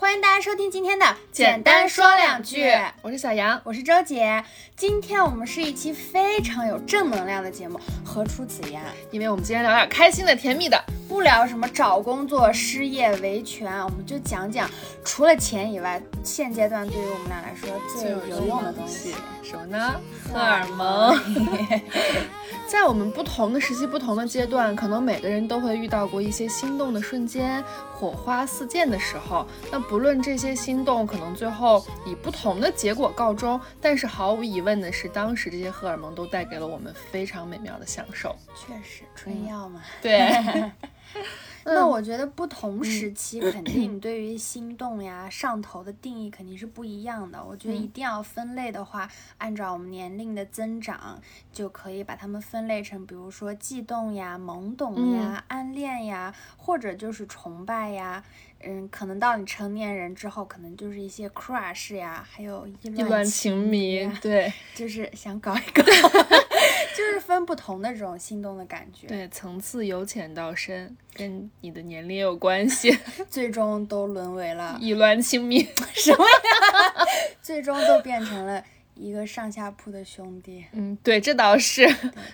[0.00, 2.70] 欢迎大家收听今天的简单说两句，
[3.02, 4.44] 我是小杨，我是周姐。
[4.76, 8.80] 今天我们是一期非常有正能量的节目，何出此言？
[9.10, 14.70] 因为我们今天聊点开心的、甜蜜的，不聊什么找工作、失业、维权，我们就讲讲
[15.04, 20.00] 除了钱以外，现阶段对于我们俩来说最有用的东西，什么呢？
[20.32, 21.18] 荷尔蒙。
[22.68, 29.46] 在我们不同的时期、不同的阶段，可能每个人都会遇到过一些心动的瞬间，火花四溅的时候。
[29.72, 38.36] 那不论这些心动可能最后以不同的结果告终，但是毫无疑问的是，当时这些荷尔蒙都带给了我们非常美妙的享受。
[38.54, 39.80] 确实，春药嘛。
[40.02, 40.70] 对。
[41.74, 47.44] 那我觉得不同时期肯定对于心动呀、上头的定义肯定是不一样的。
[47.44, 51.20] 我觉得一定要分类的话，按照我们年龄的增长，
[51.52, 58.24] 就可以把它们分类成，比如说悸动呀、懵懂呀、暗恋呀，或者就是崇拜呀。
[58.60, 65.82] 嗯，可能到你成年人之后，可能就是一些 crush 呀，还有意乱情迷，对，就是想搞一个，
[66.96, 72.98] 就是分不同的这种心动的感觉，对，层次由浅到深，跟你的年龄有关系，
[73.30, 75.62] 最终都沦为了意乱情迷，
[75.94, 77.06] 什么呀？
[77.40, 78.62] 最终都变成了
[78.94, 80.64] 一个上下铺的兄弟。
[80.72, 81.88] 嗯，对，这倒是，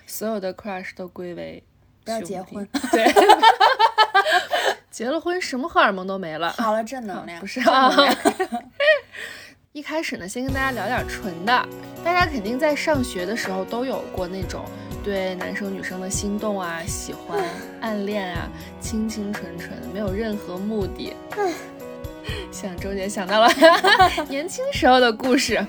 [0.07, 1.63] 所有的 crush 都归为
[2.03, 3.05] 不要结婚，对。
[4.95, 6.55] 结了婚，什么荷尔蒙都没了。
[6.57, 7.61] 好了，正能量不是。
[9.73, 11.69] 一开始呢，先跟大家聊点纯的。
[12.05, 14.65] 大家肯定在上学的时候都有过那种
[15.03, 17.45] 对男生女生的心动啊、喜欢、
[17.81, 21.13] 暗恋啊，清清纯纯，没有任何目的。
[22.53, 23.49] 像周姐想到了
[24.31, 25.61] 年轻时候的故事。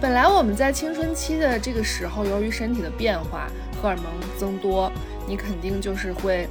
[0.00, 3.46] 本来我们在青春期的这个时候，由于身体的变化，
[3.80, 4.90] 荷尔蒙增多，
[5.24, 6.48] 你肯定就是会。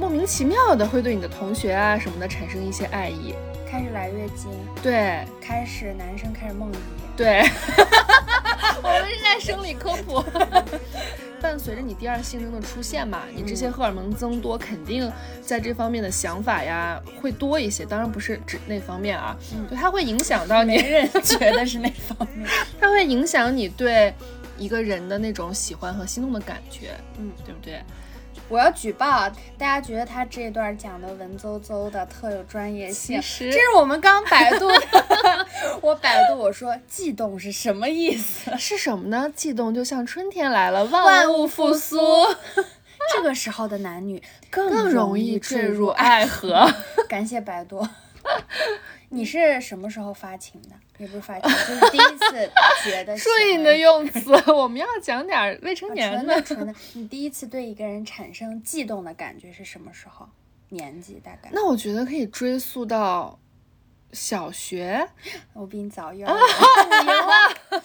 [0.00, 3.34] 莫名其妙的会对你的同学啊什么的产生一些爱意，
[3.70, 4.50] 开始来月经，
[4.82, 6.76] 对，开始男生开始梦遗，
[7.14, 7.42] 对，
[8.82, 10.24] 我们是在生理科普。
[11.42, 15.10] 伴随着你第二性征的出现嘛，你这些荷尔蒙增多，肯定
[15.42, 17.84] 在这方面的想法呀会多一些。
[17.84, 19.36] 当然不是指那方面啊，
[19.68, 20.76] 对，它会影响到你。
[20.76, 22.48] 人觉得是那方面，
[22.80, 24.14] 它会影响你对
[24.56, 27.82] 一个人的那种喜欢和心动的感觉，嗯，对不对？
[28.50, 33.16] 我要举报，大家觉得他这一段讲的文绉绉的，特有专业性。
[33.16, 34.66] 这是我们刚百度，
[35.80, 38.50] 我百度我说悸动是什么意思？
[38.58, 39.30] 是什么呢？
[39.36, 41.96] 悸动就像春天来了，万物复苏。
[43.14, 46.68] 这个时候的男女更容易坠入爱河。
[47.08, 47.86] 感谢百度。
[49.10, 50.70] 你是什么时候发情的？
[51.00, 52.50] 也不是发情，就是第一次
[52.84, 53.16] 觉得。
[53.16, 56.40] 注意你的用词， 我们要讲点未成年的。
[56.42, 60.28] 纯的，你第一次对一个人产生悸动的感觉是什么时候？
[60.68, 61.48] 年纪大概？
[61.52, 63.38] 那我觉得可以追溯到
[64.12, 65.08] 小学。
[65.54, 67.82] 我比你早幼儿园。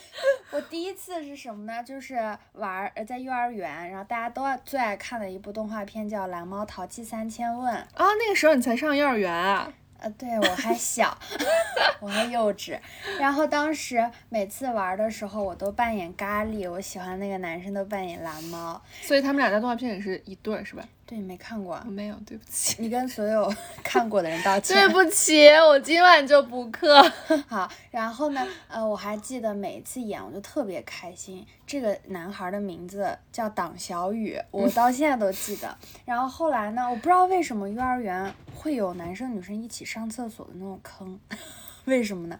[0.52, 1.82] 我第一次是什么呢？
[1.84, 2.16] 就是
[2.54, 8.14] 玩呃，在幼儿园，然后大家都最爱看的一部动画片叫《蓝猫淘气三千问》啊。
[8.20, 9.72] 那个时候你才上幼儿园啊。
[10.00, 11.18] 呃，对我还小，
[12.00, 12.78] 我还幼稚。
[13.20, 18.82] 然后当时每次玩的时候，我都扮演咖喱，我喜欢那个男生都扮演蓝猫。
[19.02, 20.84] 所以他们俩在动画片里是一对，是吧？
[21.08, 22.78] 对，没看过，没有，对不起。
[22.82, 24.76] 你跟所有 看过的人道歉。
[24.76, 27.00] 对不起，我今晚就补课。
[27.48, 31.46] 好，然后呢，呃，我还记得每一次演，我就特别开心。
[31.68, 35.78] 这个男孩的名字叫党小雨，我到现在都记得。
[36.06, 41.20] 然后后来呢，我不知道为什么幼儿园会有男生女生一起上厕所的那种坑，
[41.86, 42.40] 为什么呢？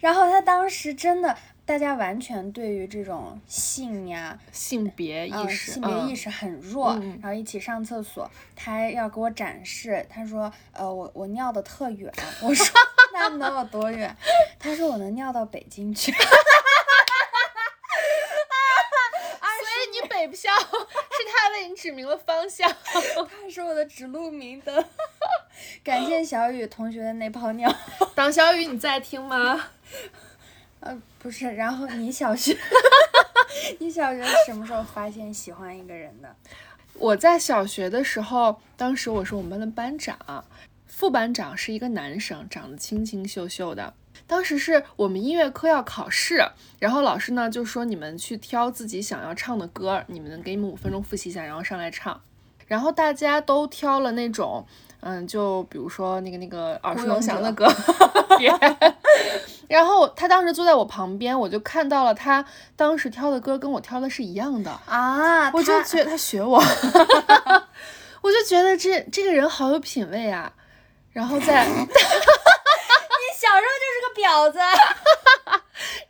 [0.00, 1.36] 然后他当时真的。
[1.66, 12.10] 大家完全对于这种性呀、性别意识、性别意识很弱，然后一起上厕所，他要给我展示，他说：“呃，我我尿的特远。”
[12.40, 12.66] 我说：
[13.12, 14.16] “那能有多远？”
[14.60, 16.12] 他说：“我能尿到北京去。
[19.58, 20.64] ”所以你北漂是
[21.32, 24.84] 他为你指明了方向， 他是我的指路明灯。
[25.82, 27.74] 感谢小雨同学的那泡尿。
[28.14, 29.70] 党小雨，你在听吗？
[30.86, 32.56] 呃，不是，然后你小学，
[33.80, 36.32] 你小学什么时候发现喜欢一个人的？
[36.94, 40.44] 我在小学的时候，当时我是我们班的班长，
[40.86, 43.94] 副班长是一个男生，长得清清秀秀的。
[44.28, 46.40] 当时是我们音乐课要考试，
[46.78, 52.22] 然后老师呢就说你们去挑自己想要唱的歌，你们给你们五分钟复习一下，然后上来唱。
[52.68, 54.64] 然后大家都挑了那种。
[55.00, 57.66] 嗯，就比如说那个那个耳熟能详的歌，
[59.68, 62.44] 然后他当时坐在我旁边，我就看到了他
[62.76, 66.58] 当时挑的歌跟我挑的是一样的啊，我就觉得他学我，
[68.22, 70.52] 我就觉得这这个人好有品味啊，
[71.12, 71.66] 然后在。
[74.16, 74.58] 婊子。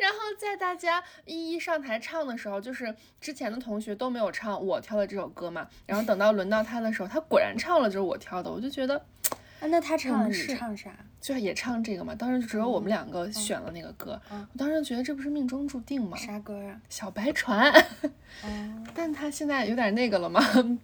[0.06, 8.96] 然后在大家一一上台唱的时候，就是之前的同学都没有唱我挑的这首歌嘛，然后等到轮到他的时候，他果然唱了就是我挑的，我就觉得，
[9.58, 10.94] 啊那他唱了，你是唱啥？
[11.20, 12.14] 就是也唱这个嘛。
[12.14, 16.16] 当时只有我们两个选了那个歌，我当时觉得这不是命中注定吗？
[16.16, 16.80] 啥歌啊？
[16.88, 17.72] 小白船。
[18.44, 18.84] 哦。
[18.94, 20.40] 但他现在有点那个了嘛。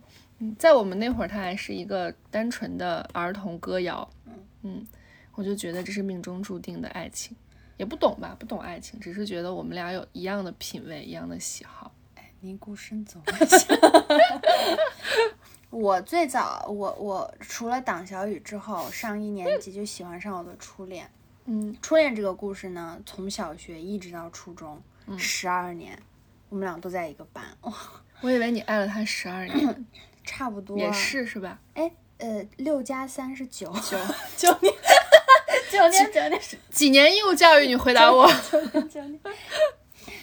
[0.58, 4.10] 在我们那会儿，他还是一个单纯的儿童歌谣。
[4.26, 4.32] 嗯
[4.62, 4.86] 嗯，
[5.36, 7.36] 我就觉得这是命中注定的爱情。
[7.76, 11.92] 也不懂吧，不懂爱情，只是觉得我们俩有一样的品味，一样的喜好。
[12.14, 13.20] 哎，您孤身走。
[15.70, 21.10] 我最早，我我除了党小雨之后，上一年级就喜欢上我的初恋。
[21.46, 24.80] 嗯，初恋这个故事呢，从小学一直到初中，
[25.16, 25.98] 十二年，
[26.50, 27.42] 我们俩都在一个班。
[27.62, 27.72] 哇，
[28.20, 29.86] 我以为你爱了他十二年，
[30.22, 31.58] 差不多也是是吧？
[31.74, 33.98] 哎，呃，六加三是九九
[34.36, 34.72] 九年。
[35.72, 36.40] 九年，九年，
[36.70, 37.66] 几年义务教育？
[37.66, 38.30] 你回答我。
[38.50, 39.20] 九年，九年。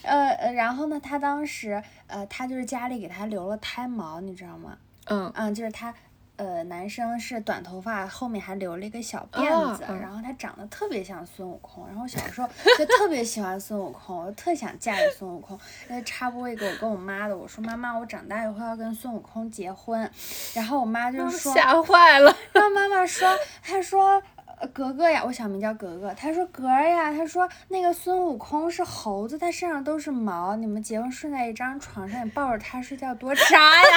[0.03, 0.99] 呃呃，然后呢？
[0.99, 4.77] 他当时，呃，他就是家里给他留了胎毛，你知道吗？
[5.05, 5.93] 嗯嗯，就是他，
[6.37, 11.85] 呃，男生是短头发，后面还留了一个小辫子，然后他长得特别像孙悟空。
[11.87, 15.59] 然后小时候就特别喜欢孙悟空， 我特想嫁给孙悟空。
[15.87, 20.09] 那插播一个我跟我妈的，我说妈妈，我长大以后要跟孙悟空结婚。
[20.53, 22.35] 然后我妈就说 吓坏了。
[22.53, 23.29] 然 后妈妈说，
[23.61, 24.21] 她说。
[24.67, 26.13] 格格呀，我小名叫格格。
[26.13, 30.55] 他说格儿呀，他说那个孙悟空是猴子，他身上都是毛。
[30.55, 33.89] 你们结婚睡在一张床上，你抱着他睡觉多渣呀！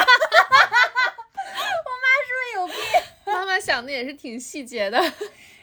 [1.85, 2.77] 我妈是不是有病？
[3.27, 5.01] 妈妈想的也是挺细节的。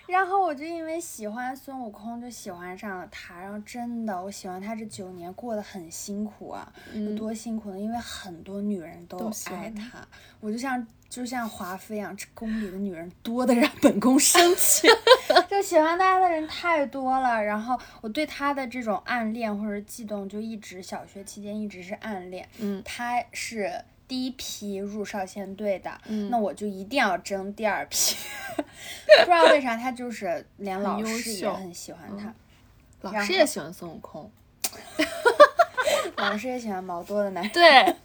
[0.08, 3.40] 然后我就因为喜欢孙悟空，就喜欢上了他。
[3.40, 7.80] 然后真的，我喜欢他这九年过得很辛苦啊，有多辛苦呢？
[7.80, 10.08] 因为很多女人都爱他，
[10.40, 14.88] 我就像就像华妃一样，这宫里的女人多的让 本宫生气，
[15.50, 17.44] 就喜欢他的人太多了。
[17.44, 22.48] 然后我对他的这种暗恋或者悸动，就一直小学期间一直是暗恋。
[22.60, 23.74] 嗯，他是。
[24.10, 26.02] 第一批入少先队的，
[26.32, 28.16] 那我就一定要争第二批。
[28.58, 32.34] 不知道为啥，他就是连老师也很喜欢他，
[33.02, 34.32] 老师也喜欢孙悟空，
[36.18, 37.54] 老师也喜欢毛多的男人。
[37.54, 37.96] 对，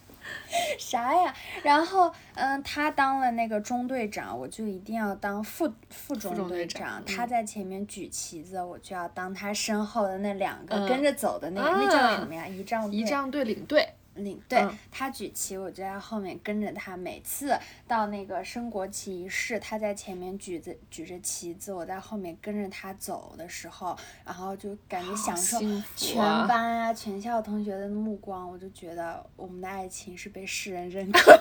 [0.78, 1.34] 啥呀？
[1.62, 7.02] 然后，嗯，他当了那个中队长，我就一定要当副副中队长。
[7.04, 12.46] 他在前面举旗子，我就要当他身后的那两个跟着走的那个，那叫什么呀？
[12.46, 13.88] 仪仗仪仗队领队。
[14.14, 16.96] 领对他举旗，我就在后面跟着他。
[16.96, 25.58] 每次到那个升国旗仪式，他在前面举着举着旗子，我在后面跟着他走的时候，然后就感觉享受
[25.96, 26.16] 全
[26.46, 31.38] 班啊、全校同学的目光，我就觉得我们的爱情是被世人认可。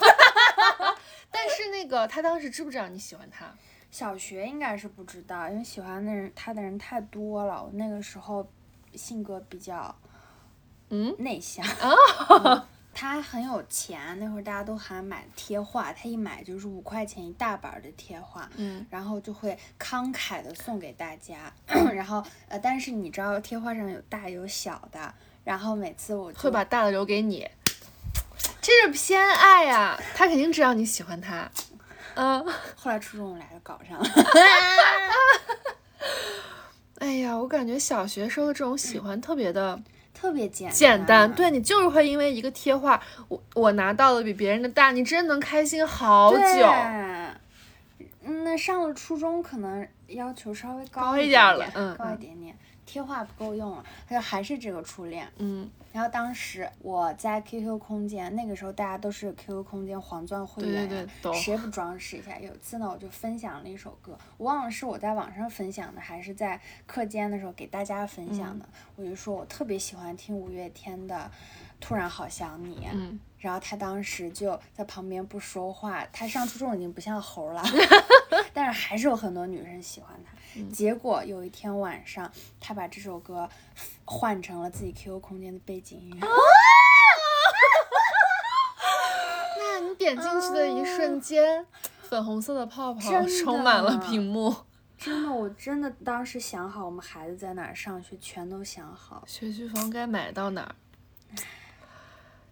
[1.32, 3.54] 但是那个他当时知不知道你喜欢他？
[3.92, 7.64] 小学应该是不知道，因为喜欢的人他的人太多了。
[7.64, 8.46] 我那个时候
[8.96, 9.96] 性格比较。
[10.96, 21.52] 嗯，内向啊，他很有钱，那会儿大家都喊买贴画，他一买就是五块钱一大板的贴画，嗯，然后就会慷慨的送给大家，
[21.92, 25.12] 然后呃，但是你知道贴画上有大有小的，
[25.44, 27.50] 然后每次我会把大的留给你，
[28.62, 31.50] 这是偏爱呀，他肯定知道你喜欢他，
[32.14, 32.46] 嗯，
[32.78, 34.06] 后来初中我俩就搞上了，
[37.02, 39.82] 哎呀，我感觉小学时候的这种喜欢特别的。
[40.24, 46.66] 特别简简单，对你就是会因为一个贴画，我我拿到了比别人的大，你真能开心好久。
[48.24, 52.56] 嗯，那上了初中可能要求稍微高一点了，嗯，高一点点。
[52.86, 55.28] 贴画不够用了，他就还是这个初恋。
[55.38, 62.38] 嗯，然后当时我在 QQ 空间，那个时候大家都是 QQ 空间黄钻会员，对对对，谁不装饰一下？
[62.40, 68.66] 有一次呢，我就分享了一首歌，我忘了是我在网上分享的，还是在课间的时候给大家分享的。
[68.96, 71.16] 我就说我特别喜欢听五月天的
[71.80, 76.06] 《突然好想你》，嗯，然后他当时就在旁边不说话。
[76.12, 77.64] 他上初中已经不像猴了，
[78.54, 80.32] 但是还是有很多女生喜欢他。
[80.72, 83.50] 结果有一天晚上，他把这首歌
[84.06, 86.28] 换成了自己 QQ 空间的背景音乐。
[89.60, 91.66] 那你点进去的一瞬间，
[92.02, 93.02] 粉红色的泡泡
[93.44, 94.56] 充满了屏幕。
[94.98, 99.24] 真的，我真的当时想好我们孩子在哪儿上学，全都想好。
[99.28, 100.76] 学区房该买到哪儿？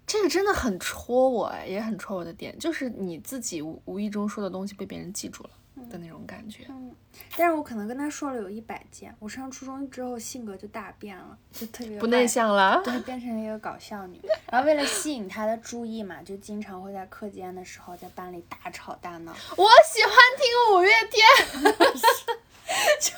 [0.06, 5.50] 这个真的很戳我哎，也很戳我的点，就是你自己无无意中说的东西被别人记住了。
[5.90, 6.94] 的那种感觉，嗯，
[7.38, 9.16] 但是我可能跟他说了有一百件。
[9.20, 14.20] 我上初中之后性格就大变了，就特别不内向了，对，变成了一个搞笑女。
[14.52, 19.32] 然后为了吸引他的注意嘛，就经常会在课间的时候在班里大吵大闹。
[19.32, 21.74] 我喜欢听五月天，
[23.00, 23.12] 就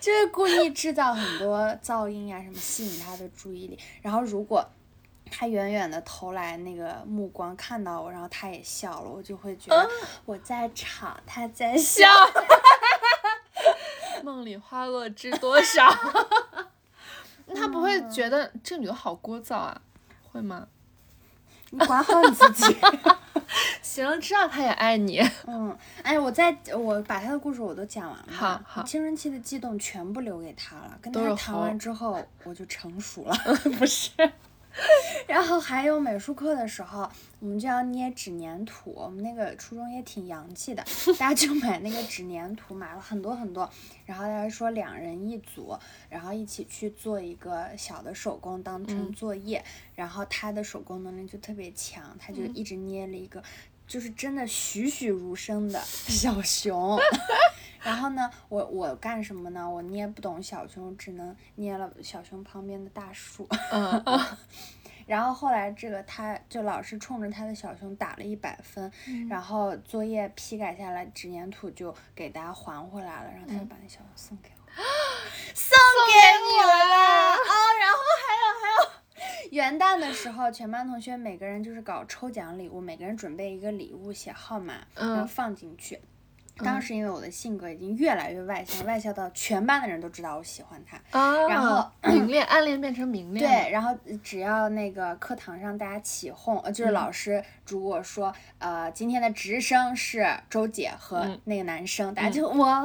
[0.00, 3.78] 就是故意制造很多噪音呀，什么吸引他的注意力。
[4.02, 4.66] 然后如果
[5.30, 9.88] 他远远的投来那个目光，看到我，然后他也笑了，我就会觉得
[10.24, 12.08] 我在吵，他在笑。
[14.22, 15.88] 梦里花落知多少？
[17.54, 19.80] 他不会觉得这女的好聒噪啊？
[20.30, 20.66] 会吗？
[21.70, 22.76] 你管好你自己。
[23.82, 25.20] 行，知道他也爱你。
[25.46, 28.26] 嗯，哎，我在我把他的故事我都讲完了。
[28.30, 30.98] 好好，青春期的悸动全部留给他了。
[31.00, 33.34] 跟他谈完之后，我就成熟了。
[33.78, 34.10] 不是。
[35.26, 37.10] 然后还有美术课的时候，
[37.40, 38.92] 我们就要捏纸粘土。
[38.94, 40.84] 我们那个初中也挺洋气的，
[41.18, 43.68] 大家就买那个纸粘土，买了很多很多。
[44.06, 45.76] 然后大家说两人一组，
[46.08, 49.64] 然后一起去做一个小的手工当成作业。
[49.94, 53.42] 然后他的手工能力就特别强，他就一直捏了一个，
[53.86, 56.98] 就是真的栩栩如生的小熊。
[57.82, 59.68] 然后呢，我我干什么呢？
[59.68, 63.48] 我捏不懂小熊，只能捏了小熊旁边的大树。
[63.72, 64.04] 嗯。
[65.06, 68.92] 然后后来这个他就老师冲着他的小熊打了一百分，
[69.28, 74.70] 然后作业批改下来，纸粘土就给大家还回来了，然后他就把那小熊送给我，
[75.52, 76.14] 送给
[76.46, 77.34] 你了。
[77.34, 85.98] 哦，然后还有还有，元旦的时候，全班同学每个人就是搞抽奖礼物，每个人准备一个礼物，写号码，然后放进去。
[86.64, 91.00] 当时因为我的性格已经越来越外向，外向到全班的人都知道我喜欢他，
[91.48, 93.46] 然后明恋暗恋变成明恋。
[93.46, 102.82] 对，然后只要那个课堂上大家起哄，呃，就是老师如果说呃今天的直升是周姐和那个男生，大家就哇，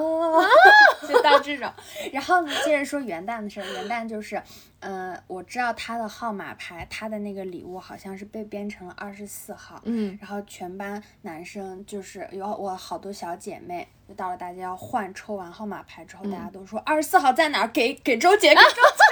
[1.07, 1.71] 就到这种。
[2.11, 4.41] 然后呢，接着说元旦的事儿，元旦就是。
[4.81, 9.81] 嗯，我知道他的号码牌，他的那个礼物好像是被编成了二十四号。
[9.85, 17.67] 嗯，然后全班男生就是有我好多小姐妹，就到了大家要换抽完号码牌之后，大家都说二十四号在哪儿？
[17.69, 19.03] 给给周杰，给周杰。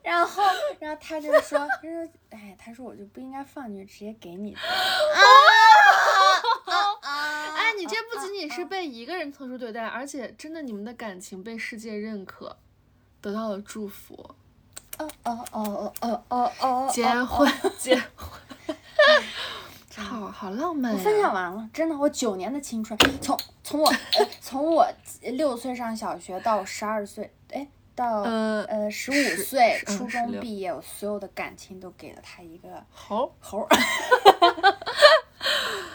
[0.02, 0.42] 然后，
[0.80, 4.54] 然后他就说，他说，哎，他说我就不应该放进去，直接给你。
[4.54, 4.60] 啊
[7.54, 12.56] 哎，你这不仅仅是被一个人特殊对待，而且真的你们的感情被世界认可。
[13.20, 14.14] 得到了祝福，
[14.98, 18.76] 哦哦哦哦哦哦哦，结婚结婚，
[19.96, 23.92] 好好浪漫分享完了，真的，我九年的青春，从从我
[24.40, 24.86] 从我
[25.22, 33.66] 六岁上小学到十二岁，哎，到呃十五岁初中毕业，我所有的感情都给了他一个猴猴。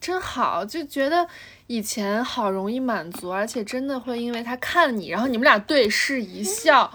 [0.00, 1.28] 真好，就觉得
[1.66, 6.90] 以前好容易满足，而且真的会因为他看你，然后你们俩对视一笑，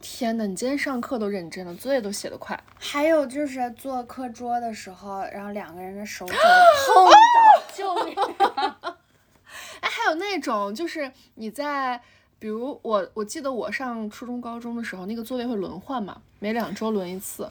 [0.00, 2.58] 天呐，你今天上课都认真了，作业都写得快。
[2.78, 6.34] 还有就是做课桌的时候，然后两个人的手肘
[6.94, 8.16] 碰到，救命！
[9.80, 12.00] 哎，还有那种就是你在，
[12.38, 17.50] 比如我，我记得我上初中、高中的时候，那个座位会轮换嘛，每两周轮一次。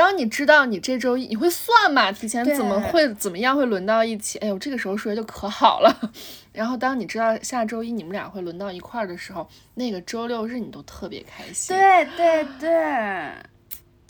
[0.00, 2.10] 当你知道你这周一你会算嘛？
[2.10, 4.38] 提前怎么会怎么样会轮到一起？
[4.38, 6.10] 哎呦，这个时候数学就可好了。
[6.54, 11.76] 然后当你知道下周一你们俩会轮到一块儿的时候，那个周六日你都特别开心。
[11.76, 13.30] 对对对。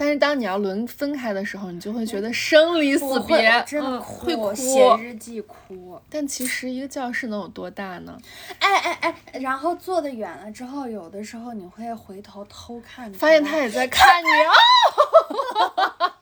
[0.01, 6.01] 但是当你要轮分开的时候，你就会觉得生离死别，真的会哭，写日记哭。
[6.09, 8.19] 但其实一个教室能有多大呢？
[8.61, 16.13] 哎哎哎，然后坐的远了之后，有的时候你会回头偷看，发现他也在 看你哦。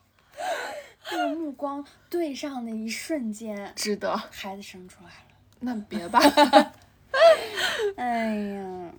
[1.12, 4.16] 那个目光对上的一瞬间， 值得。
[4.32, 6.20] 孩子生出来了，那别吧。
[7.96, 8.92] 哎呀，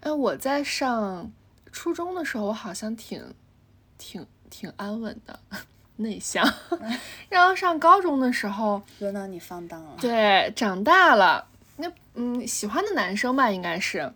[0.00, 1.32] 哎，我在上
[1.72, 3.34] 初中的时候，我好像挺。
[3.98, 5.38] 挺挺安稳的，
[5.96, 6.46] 内向。
[7.28, 9.96] 然后上高中的时候，轮到你放荡了。
[10.00, 14.12] 对，长大了，那嗯，喜欢的男生吧，应该是。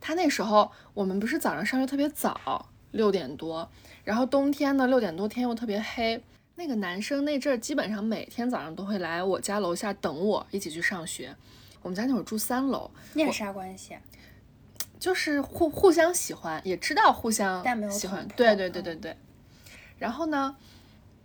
[0.00, 3.68] 他那时候，我们不是早上上学特别早，六点多，
[4.04, 6.22] 然后冬天呢，六点多天又特别黑。
[6.56, 11.34] 那个男生那阵儿，基本上每天早上都会来我家楼下等我，一起去上学。
[11.82, 12.90] 我们家那会儿住三楼。
[13.12, 13.96] 那是啥关系？
[15.04, 19.14] 就是互互相喜欢，也知道互相喜欢，对对对对对。
[19.98, 20.56] 然后呢，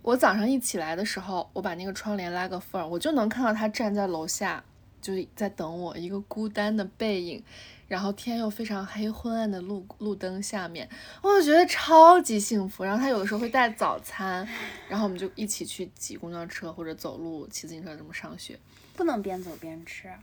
[0.02, 4.62] 我早上一起来的时候，我把那个窗帘拉个缝儿，我就能看到他站在楼下，
[5.02, 7.42] 就在等我，一个孤单的背影。
[7.88, 10.90] 然后天又非常黑，昏暗的路路灯下面，
[11.22, 12.84] 我就觉得超级幸福。
[12.84, 14.46] 然后他有的时候会带早餐，
[14.90, 18.60] 然后我们就一起去挤公交车或者走路、骑自行车这么上学。
[18.98, 20.10] 不能边走边吃。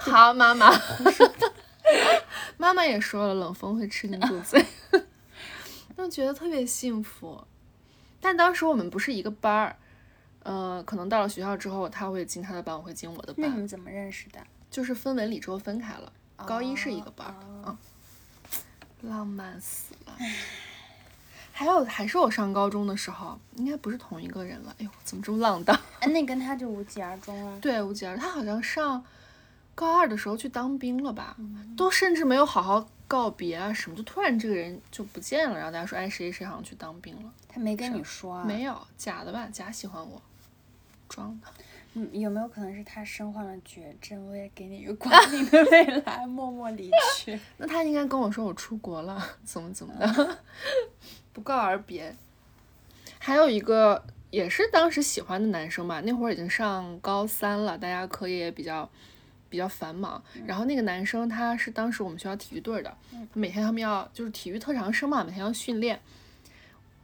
[0.00, 0.70] 好，妈妈，
[2.56, 4.58] 妈妈也说了，冷风会吃进肚子，
[5.96, 7.44] 就觉得特别幸福。
[8.18, 9.76] 但当时我们不是一个班儿，
[10.42, 13.36] 呃，可能到了学校之后，他会进他的班，我会进我的班。
[13.38, 14.40] 那你们怎么认识的？
[14.70, 16.10] 就是分文理之后分开了，
[16.46, 17.34] 高一是一个班儿，
[17.66, 17.76] 嗯，
[19.02, 20.16] 浪漫死了。
[21.52, 24.74] 还有还是我上高中的时候，应该不是同一个人了。
[24.78, 25.78] 哎呦，怎么这么浪荡？
[26.00, 27.60] 哎，那跟他就无疾而终了。
[27.60, 29.04] 对，无疾而终他好像上
[29.80, 31.34] 高二的时候去当兵了吧？
[31.74, 35.56] 都甚至没有好好告别啊什么，就突然这个人就不见了。
[35.56, 37.32] 然后大家说，哎，谁谁好像去当兵了？
[37.48, 38.44] 他没跟你说啊？
[38.44, 39.48] 没有，假的吧？
[39.50, 40.20] 假喜欢我，
[41.08, 41.48] 装的。
[41.94, 47.40] 嗯，有没有可能是他身患了绝症，我也给你一个光明的未来，默默离去？
[47.56, 50.38] 那他应该跟我说我出国了，怎么怎么的，
[51.32, 52.14] 不告而别。
[53.18, 58.88] 还有一个也是当时喜欢的男生吧，那会儿已经上高三了，大家课业也比较
[59.50, 60.22] 比较繁忙。
[60.46, 62.96] 然后那个男生他是当时我们学校体育队的，
[63.34, 66.00] 每天他们要就是体育特长生嘛，每天要训练，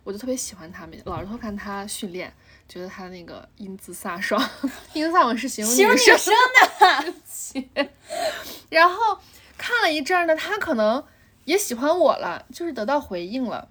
[0.05, 2.33] 我就特别喜欢他们，老是偷看他训练。
[2.69, 4.43] 觉得他那个英姿飒爽，
[4.93, 6.35] 英姿飒爽是形容女生
[7.75, 7.89] 的。
[8.69, 9.19] 然后
[9.57, 11.05] 看了一阵呢，他可能
[11.45, 13.69] 也喜欢我了，就是得到回应了。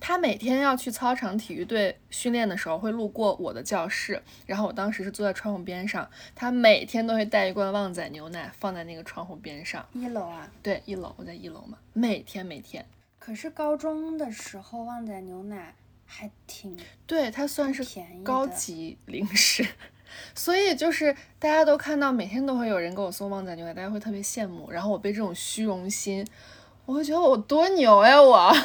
[0.00, 9.86] 他每天要去操场体育队训练的时候，会路过我的教室，然后我当时是坐在窗户边上，他每天都会带一罐旺仔牛奶放在那个窗户边上。
[9.92, 10.50] 一楼啊？
[10.62, 12.84] 对，一楼，我在一楼嘛，每天每天。
[13.18, 15.74] 可是高中的时候，旺仔牛奶。
[16.08, 17.84] 还挺对，它算是
[18.22, 19.66] 高级零食，
[20.36, 24.70] 所以就是大家都看到每天都会有人给我送旺仔牛奶，大家会特别羡慕。
[24.70, 26.24] 然后我被这种虚荣心，
[26.86, 28.52] 我会觉得我多牛呀我。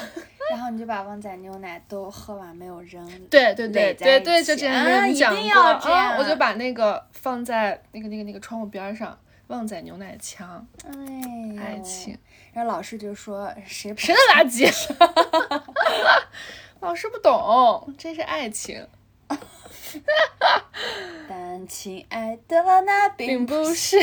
[0.49, 10.91] 然后你就把旺仔牛奶都喝完没有扔，对对对对对，就这样跟你讲过啊，我就把那个放在那个那个那个窗户边上，旺仔牛奶墙，哎，
[11.57, 12.17] 爱情。
[12.51, 14.69] 然后老师就说谁谁的垃圾。
[16.81, 18.85] 老师不懂，这是爱情。
[21.29, 23.97] 但亲爱的，那并不是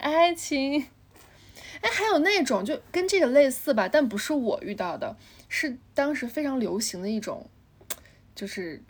[0.00, 0.86] 爱情。
[1.82, 5.16] 哎，还有那种就跟这个类似吧，但不是我遇到的，
[5.48, 7.46] 是当时非常流行的一种，
[8.34, 8.82] 就是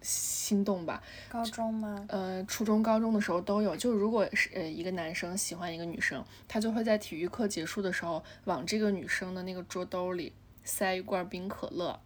[0.00, 1.02] 心动吧。
[1.28, 2.06] 高中吗？
[2.08, 3.76] 呃，初中、高中的时候都有。
[3.76, 10.32] 就如果是呃一个男生喜欢一个女生，他就会在体育课结束的时候，往这个女生的那个桌兜里
[10.64, 12.00] 塞一罐冰可乐。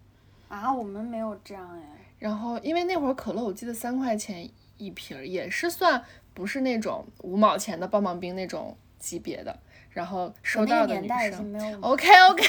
[0.48, 1.82] 啊，我们没有这样哎。
[2.18, 9.58] 然后，因为那会儿可乐我记得三块钱一瓶，也是算不是那种五毛钱的棒棒冰那种级别的。
[9.90, 12.46] 然后收到的女生，OK OK，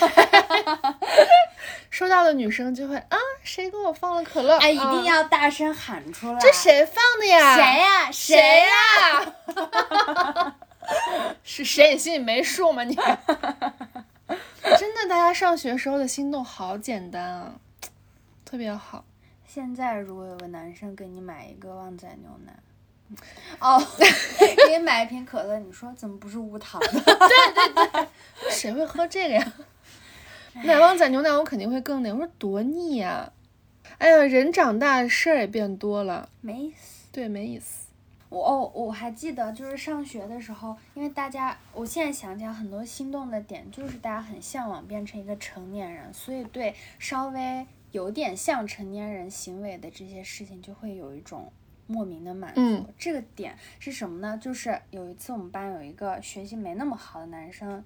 [1.89, 4.55] 收到的女生就会啊，谁给我放了可乐？
[4.59, 6.39] 哎，一定要大声喊出来。
[6.39, 7.55] 这谁放的呀？
[7.57, 8.11] 谁呀？
[8.13, 10.55] 谁呀？
[11.43, 11.91] 是谁？
[11.91, 12.85] 你心里没数吗？
[12.85, 12.95] 你
[14.79, 17.55] 真的，大家上学时候的心动好简单啊。
[18.45, 19.03] 特别好。
[19.45, 22.53] 现在如果有个男生给你买一个旺仔牛奶，
[23.59, 23.79] 哦，
[24.67, 26.87] 给你买一瓶可乐，你说怎么不是无糖的？
[26.91, 28.07] 对对对，
[28.49, 29.53] 谁会喝这个呀？
[30.63, 32.11] 买旺仔牛奶我肯定会更那。
[32.11, 33.31] 我说多腻呀！
[33.97, 37.07] 哎呀，人长大事儿也变多了，没意思。
[37.11, 37.87] 对，没意思。
[38.29, 47.67] 我哦，我还记得就是上学的时候，因为大家，我现在想起来很多心动的点，就是大家很向往变成一个成年人，所以对稍微。
[47.91, 51.53] 有点像成年人行为的这些事情，就会有一种
[51.88, 52.86] 莫名的满足。
[52.98, 54.38] 这个点是什么呢？
[54.38, 57.84] 就是有一次我们班有一个学习没那么好的男生，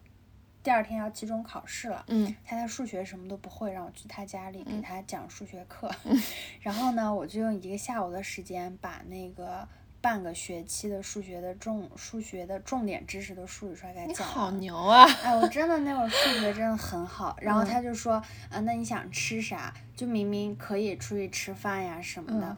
[0.62, 5.90] 第二天要期中考试了，嗯，他的数学什么都不会，让我去他家里给他讲数学课。
[6.62, 9.68] 然后呢，我就用一个下午的时间把那个。
[10.00, 14.28] 半个学期的数学的重数学的重点知识都梳理出来给他讲。
[14.28, 15.04] 好牛啊！
[15.24, 17.36] 哎，我真的那会儿数学真的很好。
[17.42, 18.14] 然后他就说，
[18.50, 19.74] 啊，那你想吃啥？
[19.96, 22.56] 就明明可以出去吃饭呀什么的。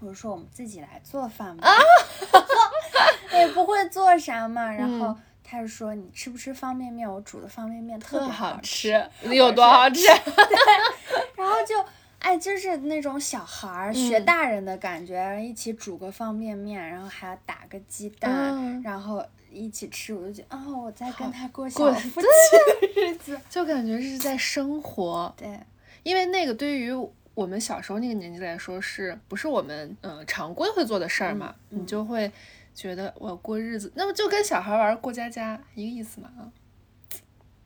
[0.00, 1.68] 我说我们自己来做饭吧。
[1.68, 1.74] 啊！
[3.34, 4.70] 也不会做啥嘛。
[4.70, 7.10] 然后他就说，你吃不吃方便面？
[7.10, 9.08] 我煮的方便面特别好吃。
[9.22, 10.02] 有多好吃？
[10.02, 10.56] 对。
[11.36, 11.84] 然后就。
[12.20, 25.32] 哎，就是那种小孩儿学大人的感觉，一起煮个方便面，然后还要打个鸡蛋，然后一起吃，我就觉得哦，我在跟他过小夫妻的日子，就感觉是在生活。
[25.36, 25.60] 对，
[26.02, 26.92] 因为那个对于
[27.38, 31.54] 我们小时候那个年纪来说，是不是我们嗯常规会做的事儿嘛？
[31.68, 32.32] 你就会
[32.74, 36.50] 觉得我过日子，那么就跟小孩玩过家家一个意思嘛啊。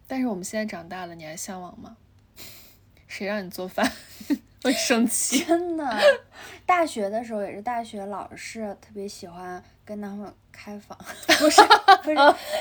[0.07, 1.97] 但是我们现在长大了，你还向往吗？
[3.09, 3.91] 谁让你做饭
[4.63, 5.43] 会生气？
[5.43, 5.99] 真的，
[6.67, 10.97] 大学的时候也是，大学老师特别喜欢跟男朋友开房，
[11.39, 11.61] 不是
[12.05, 12.17] 不是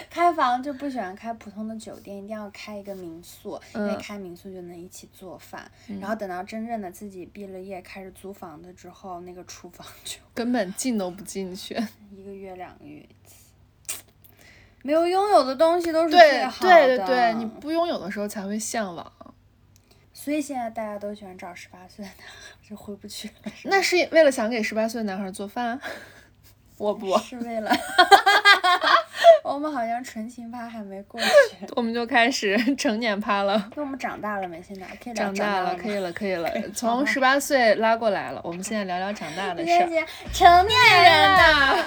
[0.10, 5.70] 开房就不喜欢开普通的酒店，一定要开一个民宿，因为开民宿就能一起做饭。
[6.00, 11.76] 然后等到真正的自己毕了业开始租房子之后，那个厨房就 根本进都不进去，
[12.12, 13.36] 一个月两个月一次。
[14.84, 16.74] 没有拥有的东西都是最好的。
[16.74, 19.14] 对对对，你不拥有的时候才会向往。
[20.12, 22.34] 所以现在大家都喜欢找十八岁的男孩，
[22.68, 23.52] 就回不去了。
[23.66, 25.80] 那是为了想给十八岁的男孩做饭？
[26.82, 27.72] 我不是为了。
[29.46, 31.28] 我们好像纯情趴还没过去，
[31.78, 33.70] 我们就开始成年趴了。
[33.76, 34.64] 那我们长大了没？
[34.64, 36.50] 现在可以长大了，可以了，可以了。
[36.74, 40.08] 从十八岁拉过来了，我们现在聊聊长大的事儿。
[40.34, 41.86] 成年人的。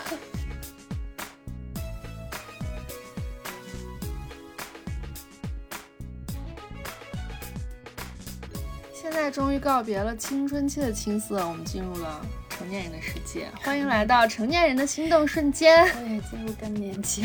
[8.92, 12.20] 现在终于告别了青春期的青涩，我们进入了
[12.56, 13.48] 成年人的世界。
[13.62, 15.82] 欢迎来到成年人的心动瞬间。
[15.82, 17.24] 我也进入更年期，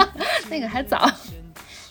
[0.48, 1.10] 那个还早。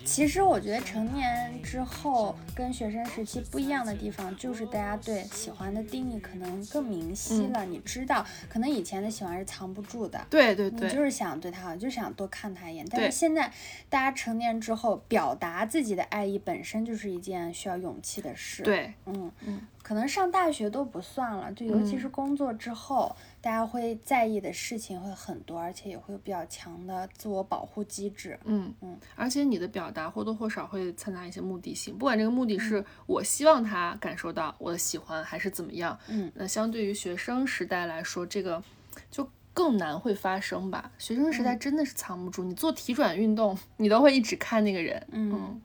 [0.05, 7.63] 其实我觉得成年之后跟学生时期不一样的地方，就是大家对喜欢的定义可能更明晰了。
[7.63, 10.19] 你知道，可能以前的喜欢是藏不住的。
[10.27, 12.87] 对对对，你就是想对他好，就是想多看他一眼。
[12.89, 13.51] 但是现在
[13.87, 18.63] 大家成年之后，表达自己的爱意本身就是一件需要勇气的事。
[18.63, 23.15] 对，嗯嗯，可能上大学都不算了，就尤其是工作之后。
[23.41, 28.37] 大家会在意的事情会很多，而且也会有比较强的自我保护机制。
[28.43, 35.97] 嗯嗯，而且你的表达或多或少会掺杂一些目的性，不管这个目的是我希望他感受到我的喜欢，还是怎么样。
[36.09, 38.61] 嗯，那相对于学生时代来说，这个
[39.09, 40.91] 就更难会发生吧。
[40.97, 45.07] 学生时代真的是藏不住，你做体转运动，你都会一直看那个人。
[45.11, 45.61] 嗯。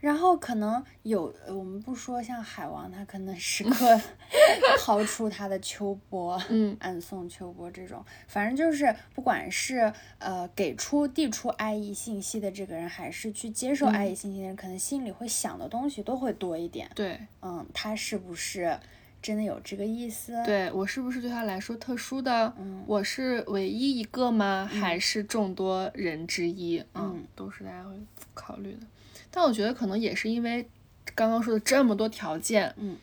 [0.00, 4.00] 然后可能有，我们不说像海王，他可能时刻
[4.80, 16.90] 掏出他的秋波，嗯， 暗送秋波这种，反正就是不管是呃给出递出爱意信息的这个人，还是去接受爱意信息的人，可能心里会想的东西都会多一点。
[16.94, 18.78] 对，嗯，他是不是
[19.20, 20.32] 真的有这个意思？
[20.46, 22.54] 对我是不是对他来说特殊的？
[22.58, 24.64] 嗯，我是唯一一个吗？
[24.66, 26.82] 还是众多人之一？
[26.94, 27.94] 嗯，都是大家会
[28.32, 28.86] 考虑的。
[29.30, 30.68] 但我觉得可能也是因为
[31.14, 32.96] 刚刚说的这么多条件，嗯，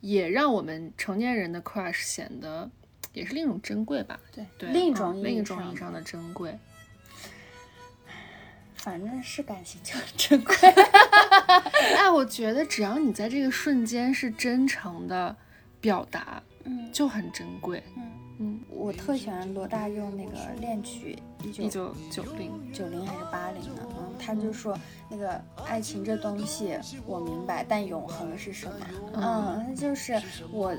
[0.00, 2.70] 也让我们成年人的 crush 显得
[3.12, 4.18] 也是另一种珍贵吧？
[4.32, 6.56] 对对，另一种另一种意义上的珍贵。
[8.74, 10.54] 反正是感情就珍贵。
[11.96, 15.36] 哎，我觉得只要你在这个瞬间是真诚的
[15.80, 17.82] 表达，嗯，就很珍贵。
[17.96, 18.02] 嗯
[18.42, 24.76] 嗯，我特喜欢罗大佑那个恋曲一九九九零九零还是八零的，嗯，他就说
[25.08, 26.76] 那个爱情这东西
[27.06, 28.86] 我明白，但永恒是什么？
[29.14, 30.74] 嗯，那就是我。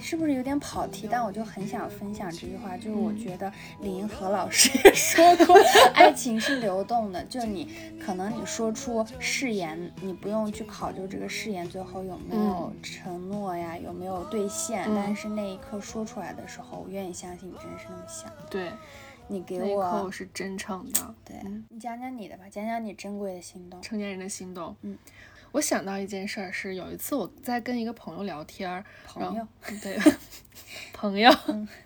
[0.00, 1.08] 是不是有点跑题？
[1.10, 5.56] 但我就很想分享这句话，就是我觉得李银河老师也 说过，
[5.94, 18.30] 爱情是流动的，就你可能你说出誓言，你不用去考究这个誓言最后有没有承诺呀，有没有兑现，但是那一刻说出来的时候，我愿意相信你真的是那么想。
[18.50, 18.70] 对，
[19.28, 21.14] 你给我是真诚的。
[21.24, 21.36] 对
[21.68, 24.76] 你讲讲你的吧，讲讲你珍贵的心动，成年人的心动。
[24.82, 24.98] 嗯。
[25.54, 29.46] 我想到一件事儿，是有一次我在跟一个朋友聊天儿，朋友
[29.80, 29.96] 对
[30.92, 31.30] 朋友，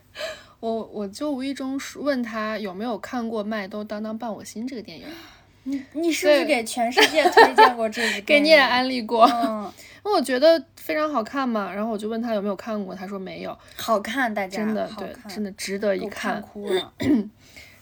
[0.59, 5.05] 我我就无意中问他有没有看过《麦兜当当伴我心》这个电影。
[5.65, 8.21] 你你是不是给全世界推荐过这个？
[8.25, 9.27] 给你也安利过。
[9.27, 9.71] 嗯，
[10.03, 13.55] 那我觉得非常好看嘛，然后我就问他有没有看过，他说没有。
[13.77, 16.41] 好看，大家真的对，真的值得一看。
[16.41, 16.91] 哭了。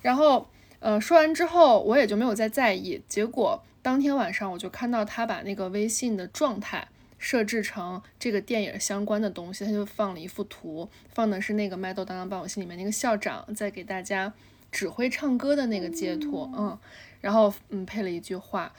[0.02, 0.44] 然后，
[0.80, 3.62] 呃，说完之后我也就没有再在意，结果。
[3.86, 14.32] 当天晚上我就看到他把那个微信的状态设置成这个电影相关的东西，他就放了一幅图，放的是那个《麦兜当当伴我心》里面那个校长在给大家
[14.72, 16.76] 指挥唱歌的那个截图，嗯，
[17.20, 18.72] 然后嗯配了一句话，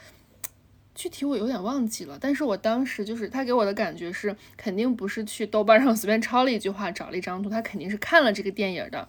[0.93, 9.07] 具体我有点忘记了，但是我当时就是他给我的感觉是肯定不是去豆瓣上随便抄了一句话找了一张图，他肯定是看了这个电影的，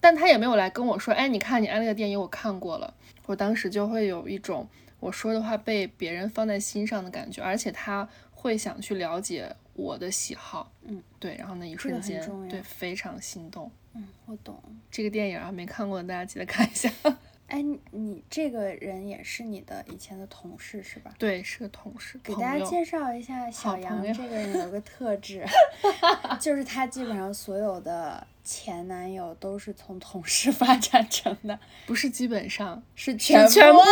[0.00, 2.94] 但他也没有来跟我说，哎，你看你安利的电影我看过了，
[3.26, 4.66] 我当时就会有一种。
[5.00, 14.60] 我说的话被别人放在心上的感觉，而且他会想去了解我的喜好，嗯，对，然后那一瞬间，对，非常心动，嗯，我懂。
[14.90, 16.90] 这个电影啊，没看过的大家记得看一下。
[17.46, 21.14] 哎，你这个人也是你的以前的同事是吧？
[21.16, 22.18] 对，是个同事。
[22.24, 25.46] 给大家介绍一下小杨这个人有个特质，
[26.40, 31.56] 就是他基本上所有的前男友都是从同事发展成的，
[31.86, 33.78] 不是基本上是全全部。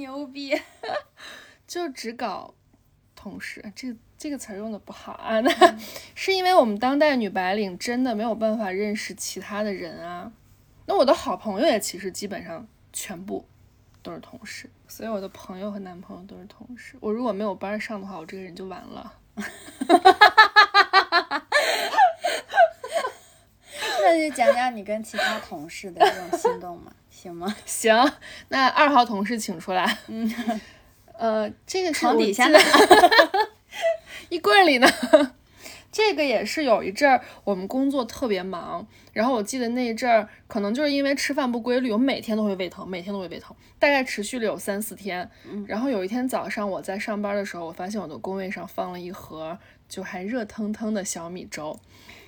[0.00, 0.58] 牛逼，
[1.68, 2.54] 就只搞
[3.14, 5.38] 同事，这这个词儿用的不好啊。
[5.40, 5.50] 那
[6.16, 10.32] 是因为我们当代女白领真的没有办法认识其他的人啊。
[10.86, 13.46] 那我的好朋友也其实基本上全部
[14.02, 16.96] 都是同事，所以我的朋友和男朋友都是同事。
[16.98, 19.12] 我如果没有班上的话，我这个人就完了。
[24.02, 26.92] 那就讲讲你跟其他同事的这种心动嘛。
[27.20, 27.54] 行吗？
[27.66, 28.12] 行，
[28.48, 29.98] 那二号同事请出来。
[30.06, 30.32] 嗯，
[31.18, 32.58] 呃，这个是床底下的，
[34.30, 34.88] 衣柜里呢。
[35.92, 45.28] 这个也是有一阵儿我们工作特别忙，然后我记得那一阵儿可能就是因为吃饭不规律，我每天都会胃疼，每天都会胃疼，大概持续了有三四天。
[45.66, 49.58] 然后有一天早上我在上班的时候，我发现我的工位上放了一盒
[49.90, 51.78] 就还热腾腾的小米粥。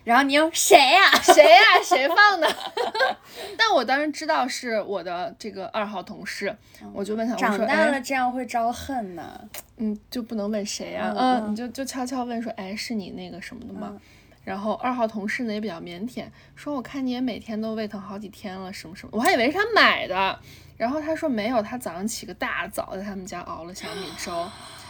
[0.05, 1.13] 然后你又谁呀？
[1.23, 1.81] 谁呀？
[1.83, 2.57] 谁放的？
[3.57, 6.55] 但我当时知道是我的这个二号同事，
[6.93, 9.41] 我就问他，我说：“长大了这样会招恨呢。”
[9.79, 11.15] 嗯，就不能问谁呀？
[11.17, 13.97] 嗯，你就就悄悄问说：“哎，是你那个什么的吗？”
[14.45, 16.25] 然后二号同事呢也比较腼腆，
[16.57, 20.37] 说：“我看你也每天都胃疼好几天了，什么什么。”我还以为是他买的，
[20.77, 24.33] 然后他说没有，他早上起个大早在他们家熬了小米粥。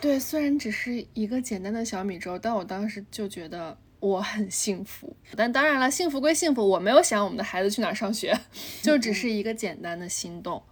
[0.00, 3.76] 对，虽然只是一个简单的小米粥，但我当时就觉得。
[4.00, 8.32] 我很幸福，但当然了，幸福归幸福，我没有想我们的孩子去哪儿上学，
[8.80, 10.62] 就只是一个简单的心动。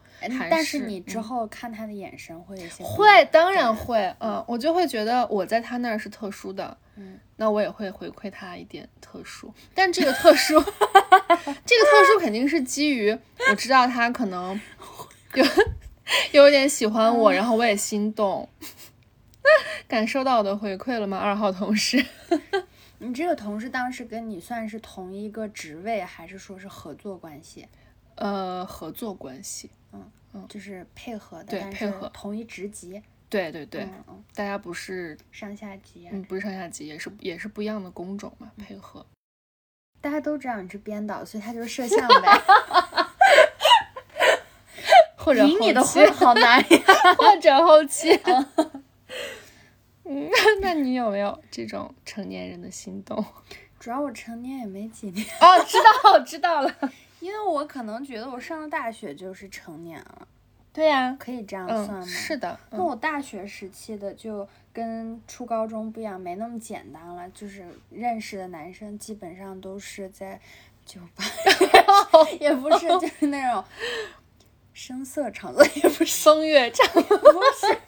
[0.48, 9.52] 但是你之后看他的眼神会有些会，当然会，嗯，我就会觉得我在他那儿是特殊的，嗯，那我也会回馈他一点特殊。
[9.74, 13.10] 但这个特殊， 这个特殊肯定是基于
[13.50, 14.60] 我知道他可能
[15.34, 15.44] 有
[16.32, 18.48] 有点喜欢我，然后我也心动，
[19.88, 21.18] 感受到我的回馈了吗？
[21.18, 22.04] 二号同事。
[22.98, 27.68] 你这个同事当时跟你算是同一个职位，还是说是合作关系？
[28.14, 33.86] 呃，合作关系，嗯嗯，就是配合的，对，配合同一职级，对对对，
[34.34, 39.04] 大家不是上下级，嗯，不是上下级，也是也是不一样的工种嘛，配合。
[40.00, 42.42] 大家都知道你是编导，所以他就是摄像呗，
[45.26, 46.78] 或者你的活好难呀，
[47.18, 48.08] 或者后期。
[50.08, 50.30] 嗯，
[50.62, 53.24] 那你有没有这种成年人的心动？
[53.80, 56.72] 主要我成年也没几年哦，知道知道了，
[57.18, 60.28] 因为我可能觉得我上了大学就是成年了。
[60.72, 62.06] 对呀，可以这样算吗？
[62.06, 62.56] 是的。
[62.70, 67.28] 那我大学时期的就跟初高中不一样，没那么简单了。
[67.30, 70.40] 就是认识的男生基本上都是在
[70.84, 71.24] 酒吧，
[72.38, 73.64] 也不是就是那种
[74.76, 77.78] 声色场所， 也不是风月场， 不是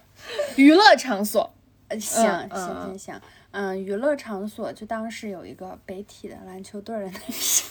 [0.57, 1.53] 娱乐场所。
[1.90, 3.20] 行行行行，
[3.51, 7.66] 嗯，娱乐场所就当时有一个北体的篮球队的男生，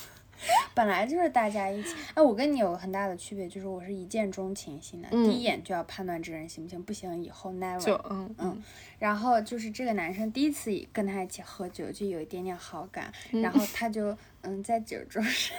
[0.75, 1.95] 本来就是大家一起。
[2.13, 7.80] 哎，我跟你有个很大的区别，就是我是一见钟情型的，第一眼就要判断这人行不行，不行以后 never。
[7.80, 8.63] 就嗯嗯。
[8.99, 15.56] 然后就是这个男生第一次跟他一起喝酒，就有一点点好感，然后他就嗯在酒桌上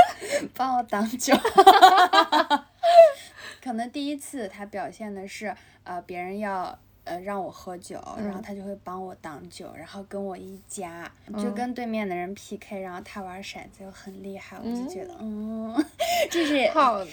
[0.54, 1.34] 帮我挡酒，
[3.62, 6.78] 可能第一次他表现的是呃别人要。
[7.04, 15.74] 呃，让我喝酒，然后他就会帮我挡酒，然后跟我一加，就跟对面的人 PK，然后他玩骰子又很厉害，我就觉得，嗯，
[16.30, 17.04] 这是好，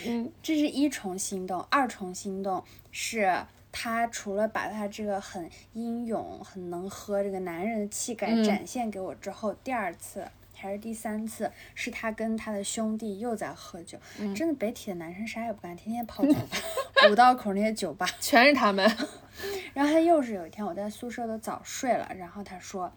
[0.44, 3.36] 这是一重心动，二重心动是
[3.72, 10.24] 他除了把他这个很英勇、很能喝这个男人的气概展现给我之后，第二次。
[10.60, 13.98] 还是第三次，是他跟他的兄弟又在喝酒。
[14.36, 16.58] 真的，北体的男生啥也不干，天天泡酒吧，
[17.10, 18.86] 五道口那些酒吧全是他们。
[19.74, 22.92] 然后他又是有一天，我在宿舍都早睡了，然后他说。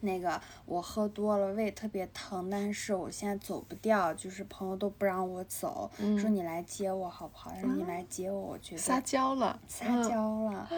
[0.00, 7.52] 那个我喝多了，胃特别疼，但是我现在走不掉，就是朋友都不让我走，说你来接我好不好？
[7.62, 10.68] 让你来接我，我觉得撒娇了，撒娇了。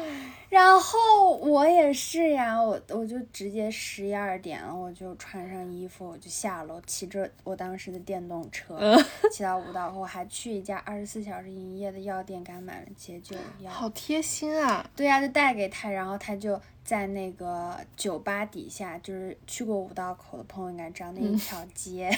[0.48, 8.96] 然后我也是呀，我我就直接十一二点了，我就穿上衣服，我就下楼，骑着我当时的电动车，
[9.32, 13.70] 骑到五道口，还去一家二十四小时营业的药店，给他买了解酒药。
[13.70, 14.88] 好贴心啊！
[14.96, 16.60] 对呀，就带给他，然后他就。
[16.88, 22.10] 在那个酒吧底下，就是去过五道口的朋友应该知道那一条街。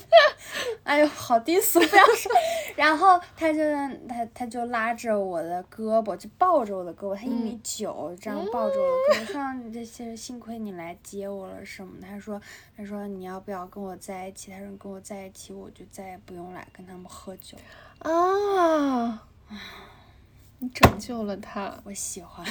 [0.84, 2.32] 哎呦，好低俗，不要说。
[2.74, 3.60] 然后他就
[4.08, 12.00] 他他就拉着我的胳膊，就抱着我的胳膊，他一米九，这样抱着我的胳膊，说这些幸亏你来接我了什么？
[12.00, 12.40] 他说
[12.74, 14.50] 他说你要不要跟我在一起？
[14.50, 17.58] 他说跟我在一起，我就再也不用来跟他们喝酒
[17.98, 19.26] 啊。
[20.58, 22.46] 你拯救了他，我喜欢。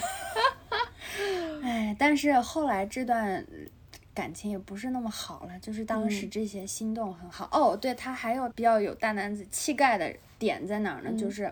[1.63, 3.45] 哎，但是后来这段
[4.13, 7.47] 感情也不是那么好了，就是当时这些心动很好。
[7.51, 11.11] 哦，对他还有比较有大男子气概的点在哪儿呢？
[11.17, 11.51] 就是。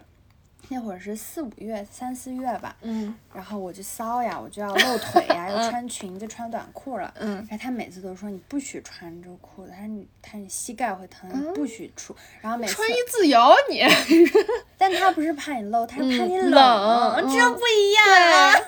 [0.70, 13.82] 那会儿是四五月、三四月吧，嗯，然后我就骚呀，我就要露腿呀， 要穿裙子、穿短裤了，嗯，然后他每次都说你不许穿这个裤子，他说你他你膝盖会疼，不许出，然后每次穿衣自由你，
[14.78, 17.58] 但他不是怕你露，他是怕你冷，这。
[17.58, 18.06] 不一样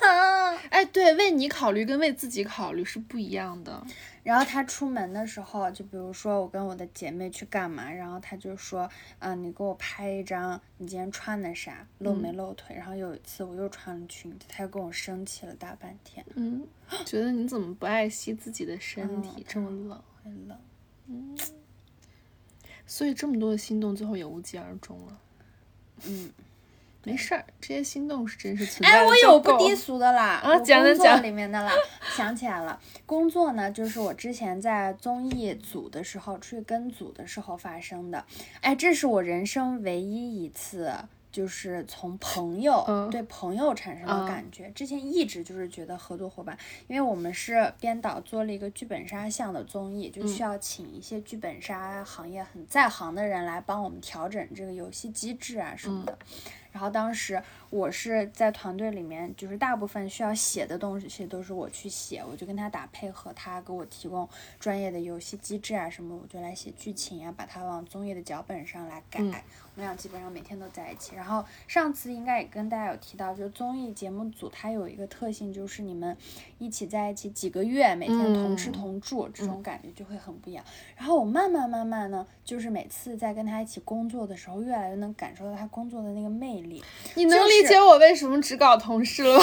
[0.02, 3.84] 啊， 哎，对对，为你考虑跟为自己考虑是不一样的。
[4.24, 12.76] 然后他出门的时候，就比如说我跟我的姐妹去干嘛，然后他就说，嗯，你给我拍一张你今天穿的啥，露没露腿。
[12.76, 16.26] 然后有一次我又穿了裙子，他又跟我生气了大半天。
[16.36, 16.68] 嗯，
[17.06, 20.58] 觉得你怎么不爱惜自己的身体，这么冷，很冷。
[21.08, 21.38] 嗯，
[22.86, 25.20] 所以这么多的心动最后也无疾而终了。
[26.06, 26.32] 嗯。
[27.10, 29.02] 没事儿，这些心动是真实存在的。
[29.02, 31.72] 哎，我有不低俗的啦，啊，讲的讲里面的啦，
[32.16, 38.24] 想起来了，工作呢，就是我之前在综艺组的时候，出去跟组的时候发生的。
[38.62, 40.94] 哎，这是我人生唯一一次。
[41.32, 56.18] 就是从朋友对朋友产生的感觉，之前一直就是觉得合作伙伴，因为我们是编导做了一个剧本杀项的综艺，就需要请一些剧本杀行业很在行的人来帮我们调整这个游戏机制啊什么的。
[56.80, 64.26] 然后当时我是在团队里面，就是大部分需要写的东西，都是我去写，我就跟他打配合，他给我提供
[64.62, 69.20] 专业的游戏机制啊什么，我就来写剧情啊，把它往综艺的脚本上来改。
[69.76, 71.16] 我们俩基本上每天都在一起。
[71.16, 76.16] 然后上次应该也跟大家有提到，就是综艺节目组它有一个特性，就是你们
[76.60, 80.64] 一起在一起几个月，每天同吃同住，这种感觉就会很不一样。
[80.96, 86.69] 然后我慢慢慢慢呢，就是每次在跟他一起工作的时候，越来越能感受到他工作的那个魅力。
[87.16, 89.40] 你能理解我为什么只搞同事了？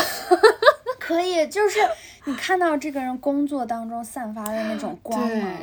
[0.98, 1.78] 可以，就是
[2.24, 5.58] 你看到这个人工作当中散发的那种 光芒。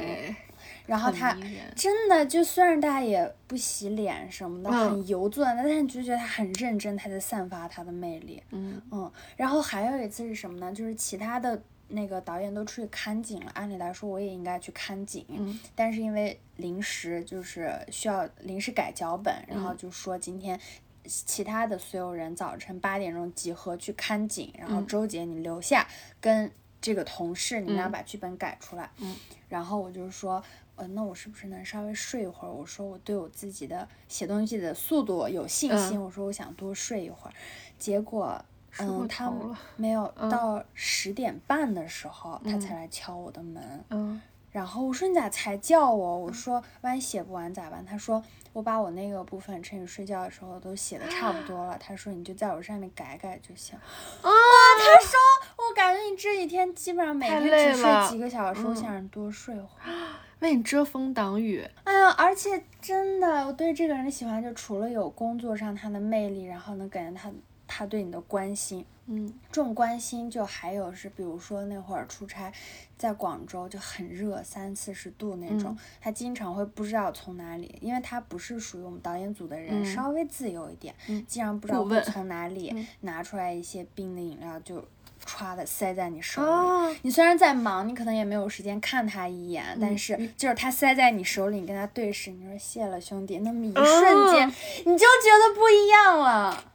[0.86, 1.34] 然后他
[1.74, 8.44] 真的就虽然大家也不洗脸什么的，很油钻，但是你就觉得他很认真，他在散发他的魅力。
[8.52, 9.10] 嗯嗯。
[9.38, 10.74] 然后还有一次是什么呢？
[10.74, 15.26] 就是其他的那个导演都出去看景了，按理来说我也应该去看景，
[15.74, 20.60] 但是因为临时就是需要临时改脚本，然后就说今天
[21.06, 25.88] 其他的所有人早晨八点钟集合去看景，然后周姐你留下
[26.20, 28.90] 跟这个同事，你们俩把剧本改出来。
[28.98, 29.16] 嗯。
[29.50, 30.44] 然后我就说。
[30.76, 32.52] 呃，那我是不是能稍微睡一会儿？
[32.52, 36.02] 我说我对我自己的写东西的速度有信心。
[36.02, 37.34] 我说我想多睡一会儿。
[37.78, 38.44] 结果，
[38.80, 39.32] 嗯，他
[39.76, 43.86] 没有到十点半的时候，他才来敲我的门。
[43.92, 44.20] 嗯。
[44.52, 46.18] 然后我说你咋才叫我？
[46.18, 47.86] 我说万一写不完咋办？
[47.86, 51.78] 他说我把我那个部分趁你睡觉的时候都写的差不多了。
[51.80, 53.76] 他说你就在我上面改改就行。
[53.76, 53.82] 啊！
[54.22, 55.20] 他说
[55.58, 59.92] 我感觉你这几天基本上每天只睡几个小时，我想让你多睡会儿。
[60.40, 61.66] 为你遮风挡雨。
[61.86, 67.32] 哎呀，而且真的，我对这个人的喜欢，就除了有工作上他的魅力，然后能感觉他
[67.74, 72.54] 他对你的关心，嗯，这种关心就还有是，比如说那会儿出差，
[72.96, 80.94] 在广州就很热，三四十度那种，他经常会不知道从哪里，因为他不是属于我们导演组的人，稍微自由一点，
[81.28, 84.86] 经常不知道从哪里拿出来一些冰的饮料就。
[85.26, 86.42] 歘的塞在你手
[86.90, 96.66] 里，你虽然在忙，你可能也没有时间看他一眼，但是就是他塞在你手里，你跟他对视，你说谢了兄弟，那么一瞬间，你就觉得不一样了。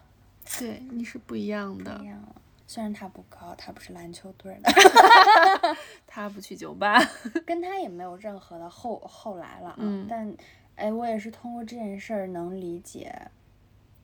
[0.58, 1.96] 对，你是不一样的。
[1.98, 2.34] 不一样了，
[2.66, 4.72] 虽然他不高，他不是篮球队的
[6.06, 6.98] 他不去酒吧，
[7.46, 10.06] 跟他也没有任何的后后来了啊。
[10.08, 10.34] 但，
[10.76, 13.30] 哎，我也是通过这件事儿能理解。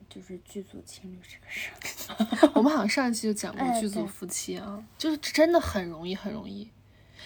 [0.07, 1.71] 就是剧组情侣这个事
[2.43, 6.69] 儿，我们好像上一期就讲过剧组夫妻啊，就是真的很容易，很容易。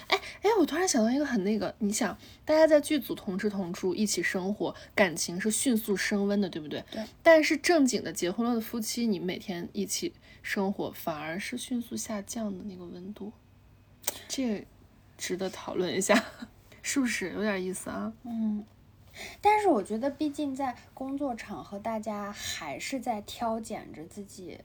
[0.08, 6.84] 哎哎，我突然想到一个很那个，你想，大家在剧组同吃同住，一起生活，感情是迅速升温的，对不对？
[6.92, 7.06] 对。
[7.22, 13.32] 但是正经的结婚了的夫妻，你每天一起生活，反而是迅速下降的那个温度，
[14.28, 14.66] 这
[15.18, 16.24] 值得讨论一下，
[16.82, 18.14] 是不是有点意思啊？
[18.24, 18.64] 嗯。
[19.42, 24.58] 但是我觉得，毕竟在工作场合，大家还是在挑拣着自己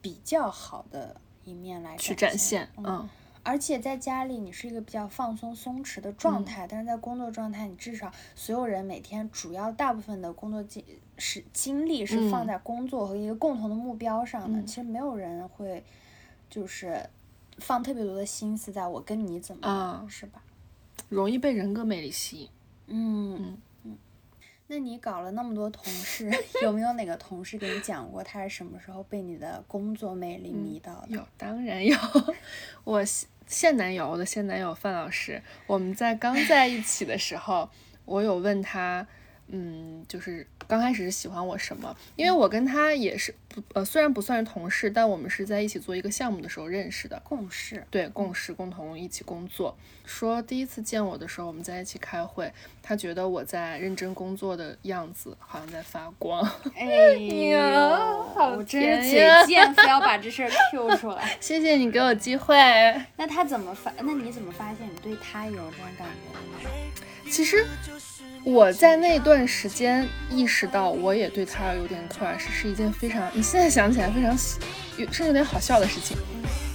[0.00, 2.68] 比较好的一面来去展现。
[2.78, 3.08] 嗯，
[3.42, 10.84] 而且在家里，你是一个比较放松、松弛的状态，但是在工作状态，你至少所有人每天主要大部分的工作精
[11.16, 14.62] 是精力是放在工作和一个共同的目标上的。
[14.64, 15.82] 其实没有人会
[16.48, 17.08] 就是
[17.58, 20.42] 放特别多的心思在我跟你怎么，是吧？
[21.08, 22.48] 容易被人格魅力吸引。
[22.86, 23.96] 嗯嗯，
[24.66, 26.30] 那你搞了那么多同事，
[26.62, 31.08] 有没有哪个同事给你讲过他是什么时候被你的工作魅力迷到的？
[31.08, 31.96] 有，当然有。
[32.84, 33.02] 我
[33.50, 37.68] 现男友，我的现男友范老师，我们在刚在一起的时候，
[38.04, 39.04] 我有问他，
[39.48, 41.96] 嗯，就是刚开始是喜欢我什么？
[42.14, 47.20] 因为我跟他也是不呃，虽然不算是同事，但我们是在一起做一个项目的时候认识的。
[47.24, 49.76] 共事，对，共事，共同一起工作。
[50.04, 52.52] 说第一次见我的时候，我们在一起开会，
[52.82, 56.48] 他觉得我在认真工作的样子好像在发光。
[56.76, 56.86] 哎
[57.50, 57.98] 呀，
[58.36, 61.36] 我真是嘴贱，非要把这事儿 Q 出来。
[61.40, 62.54] 谢谢你给我机会。
[63.16, 63.92] 那他怎么发？
[64.02, 67.30] 那你怎么发现你对他有这种感觉的呢？
[67.30, 67.66] 其实。
[68.42, 74.32] 我在那段时间意识到，我也对他有点 crush，是一件非常你 现在想起来非常
[74.96, 76.16] 有甚至有点好笑的事情。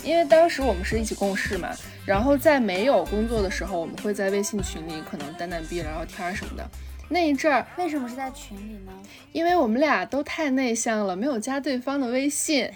[0.03, 1.71] 因为当时我们是一起共事嘛，
[2.05, 6.69] 然后在没有工作的时候，我们会在微信群里可能单单逼聊聊天什么的。
[7.09, 8.91] 那一阵儿为什么是在群里呢？
[9.31, 12.69] 因为我们俩都太内向了，没有加对方的微信。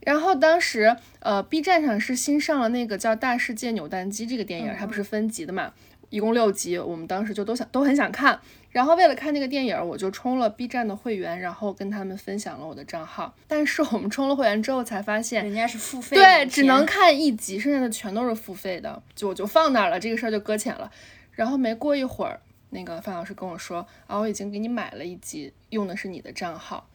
[0.00, 5.72] 然后当时呃，B 站上是新上了那个叫《大世界扭蛋机》这个电影，它不是分级的嘛？
[6.10, 8.38] 一共六集，我们当时就都想都很想看，
[8.70, 13.32] 然后为了看那个电影，我就充了 B 站的会员，然后跟他们分享了我的账号。
[13.46, 20.90] 但是我们充了会员之后才发现，人家是付费，对，只能看一集，剩下的全都是付费的，就我就放那儿了，这个事儿就搁浅了。
[21.30, 22.40] 然后没过一会儿，
[22.70, 26.86] 那个范老师跟我说，啊，我已经给你买了一集，用的是你的账号。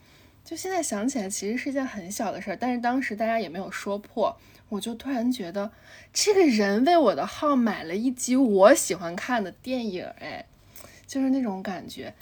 [0.46, 4.34] 就现在想起来，其实是一件很小的事儿，但是当时大家也没有说破。
[4.68, 5.70] 我就突然觉得，
[6.12, 10.44] 这个人为我的号买了一集我喜欢看的电影，哎，
[11.06, 12.14] 就是那种感觉。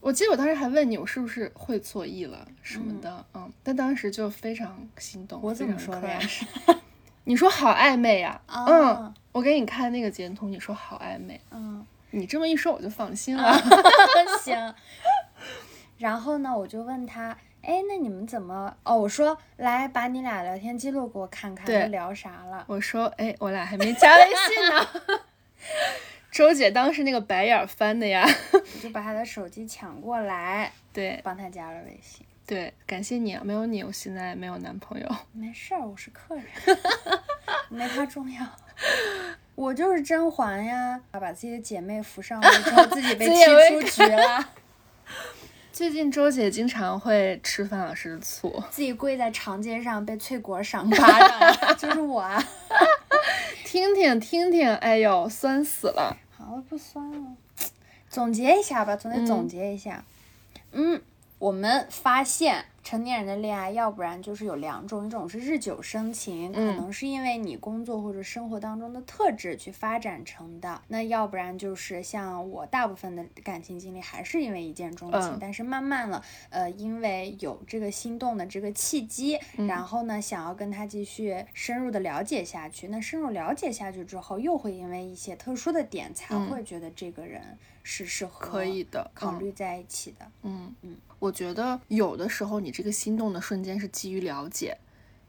[0.00, 5.40] 我记得我当时还问你，我是不是会错意了什么的，嗯，但当时就非常心动。
[5.42, 6.18] 我怎么说的呀？
[7.24, 8.40] 你说好暧昧呀？
[8.48, 11.40] 嗯，我给你看那个截图，你说好暧昧。
[11.50, 13.54] 嗯，你这么一说，我就放心了。
[14.42, 14.74] 行。
[15.98, 17.36] 然后呢，我就问他。
[17.62, 18.76] 哎，那你们怎么？
[18.84, 22.64] 哦，我说来把你俩聊天记录给我看看，都聊啥了？
[22.68, 24.88] 我说，哎，我俩还没加微信呢。
[26.32, 32.26] 周姐当时那个白眼翻的呀， 我就把她的手机抢过来，对，帮她加了微信。
[32.46, 35.06] 对，感谢你啊，没有你，我现在没有男朋友。
[35.32, 36.44] 没事儿，我是客人，
[37.68, 38.44] 没他重要。
[39.54, 44.48] 我就是甄嬛呀，把自己的姐妹扶上位之后，自己被踢出局了。
[45.72, 52.46] 最近周姐经常会吃范老师的醋，自己跪在长街上被翠果赏巴掌，就是我啊！
[53.64, 56.14] 听听听听，哎呦，酸死了！
[56.36, 57.30] 好了，不酸了。
[58.10, 60.04] 总结一下吧，总得总结一下。
[60.72, 61.00] 嗯，
[61.38, 62.66] 我们发现。
[62.82, 82.88] 成年人的恋爱，要不然就是有两种，一种是日久生情，可能是因为你工作或者生活当中的特质去发展成的；那要不然就是像我大部分的感情经历，还是因为一见钟情，但是慢慢了，呃，因为有这个心动的这个契机，然后呢，想要跟他继续深入的了解下去。
[82.88, 90.26] 那深入了解下去之后，又会因为一些特殊的点，才会觉得这个人是适合可以的考虑在一起的。
[90.42, 90.96] 嗯嗯。
[91.18, 94.76] 我觉得有的时候你这个心动的瞬间是基于了解，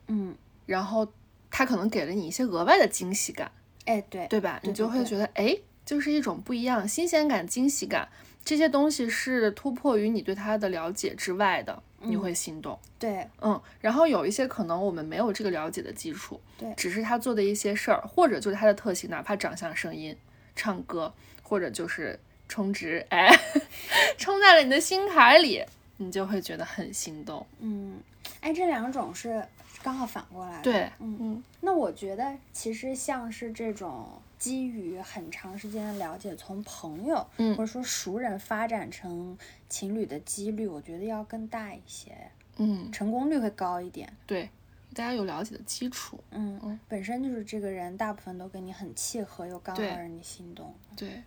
[0.08, 0.36] 嗯，
[0.66, 1.08] 然后
[1.52, 3.52] 他可能给了你一些额外的惊喜感，
[3.86, 4.60] 哎，对，对吧？
[4.64, 8.10] 你就会觉得，哎，就是一种不一样新鲜感、惊喜感，
[8.44, 12.80] 这些东西是突破于你对他的了解之外的，你会心动。
[12.98, 20.18] 对，嗯，然后有一些可能我们没有这个了解的基础，对，只是他做的一些事儿，或者就是他的特性，哪怕长相、声音、
[20.56, 22.20] 唱歌，或者就是
[22.54, 23.28] 充值，哎，
[24.20, 25.66] 充在了你的心坎里。
[25.98, 28.00] 你就会觉得很心动，嗯，
[28.42, 29.44] 哎，这两种是
[29.82, 31.44] 刚好反过来的，对，嗯嗯。
[31.62, 39.38] 那我觉得其实像是这种基于很长时间的了解，从朋友嗯或者说熟人发展成
[39.70, 42.12] 情侣的几率，我觉得要更大一些，
[42.58, 44.12] 嗯，成功率会高一点。
[44.28, 44.50] 对，
[44.94, 51.22] 大家有了解的基础，嗯嗯，本身就是这个人大部分都跟你很契合，又刚好让你心动，对。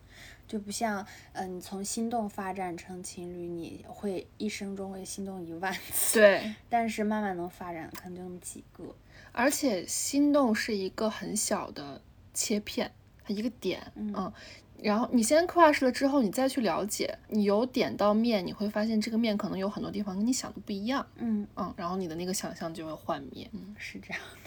[0.46, 6.20] 就不像，嗯，你从心动发展成情侣，你会一生中会心动一万次。
[6.20, 6.54] 对。
[6.70, 8.94] 但是慢慢能发展，可能就那么几个。
[9.32, 12.00] 而且心动是一个很小的
[12.32, 12.90] 切片，
[13.26, 14.32] 一个点，嗯。
[14.82, 21.06] 然后你先 crush 了之后，你再去了解，你由点到面，你会发现这个面可能有很多地方跟你想的不一样。
[21.16, 21.72] 嗯嗯。
[21.78, 23.48] 然后你的那个想象就会幻灭。
[23.52, 24.45] 嗯，是这样的。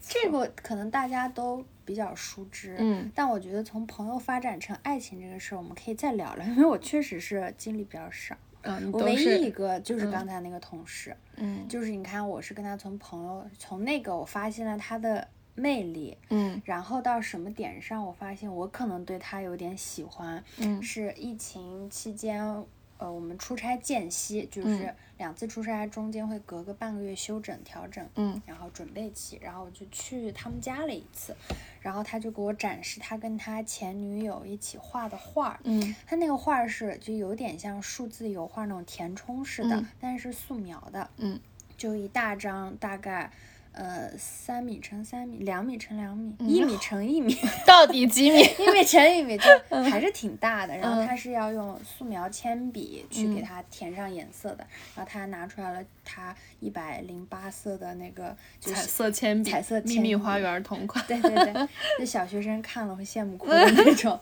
[0.00, 22.64] 这个可能大家都比较熟知，嗯，但我觉得从朋友发展成爱情这个事儿，我们可以再聊聊， 因为我确实是经历比较少，嗯，我唯一一个就是刚才那个同事，嗯，就是你看我是跟他从朋友，从那个我发现了他的魅力，嗯，然后到什么点上，我发现我可能对他有点喜欢，嗯，是疫情期间。
[22.98, 31.36] 呃，我们出差间隙，就是两次出差中间会隔个半个月休整调整，嗯，然后准备期，然后我就去他们家了一次，
[31.80, 41.40] 然后他就给我展示他跟他前女友一起画的画，嗯，他那个画是就有点像数字油画那种填充式的，但是素描的，嗯，
[41.76, 43.30] 就一大张大概。
[43.74, 48.38] 呃，三米乘三米，两米乘两米，一米乘一米，到底几米？
[48.40, 49.36] 一米乘一米，
[49.70, 50.76] 就还是挺大的。
[50.76, 54.64] 然后他是要用素描铅笔去给它填上颜色的。
[54.94, 61.04] 然后他拿出来了他一百零八色的那个彩色铅笔，彩色秘密花园同款。
[61.08, 61.68] 对对对，
[61.98, 64.18] 那小学生看了会羡慕哭的那种。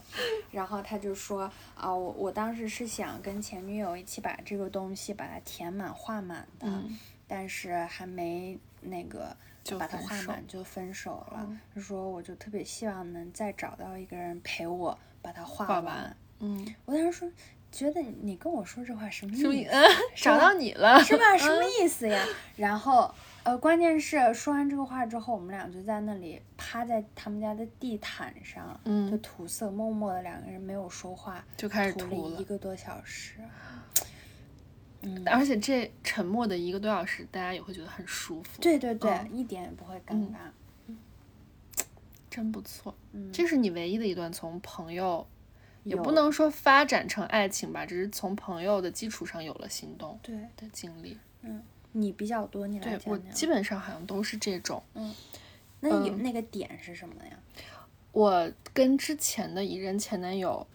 [0.51, 1.43] 然后他就说
[1.75, 6.67] 啊，我我当时是想跟前女友一起把这个东西把它填满画满的，
[7.33, 8.59] 但是还没。
[8.85, 11.49] 那个就把它画满就分手了。
[11.73, 16.17] 他说，我就特别希望能再找到一个人陪我把它画完。
[16.41, 17.31] 嗯，我当时说，
[17.71, 19.73] 觉得你跟我说这话什么意思？
[20.21, 21.39] 找到你了是吧？
[21.39, 22.27] 什么意思呀？
[22.57, 23.15] 然后，
[23.45, 33.37] 呃，关键是说完这个话之后，我们俩就在那里趴在他们家的地毯上，嗯就涂色，默默的两个人没有说话，就开始涂了一个多小时。
[35.03, 38.63] 嗯，而且这沉默的一个多小时，大家也会觉得很舒服。
[38.63, 40.37] 对对对，一点也不会尴尬。
[40.87, 40.97] 嗯，
[42.31, 42.95] 真不错。
[43.13, 45.27] 嗯，这是你唯一的一段从朋友，
[45.83, 50.19] 也不能说发展成爱情吧，只是从朋友的基础上有了心动。
[50.23, 51.19] 对的经历。
[51.43, 53.13] 嗯，你比较多，你来讲讲。
[53.13, 54.83] 我基本上好像都是这种。
[54.95, 55.13] 嗯，
[55.81, 57.39] 那你那个点是什么呀？
[58.13, 60.67] 我跟之前的一任前男友。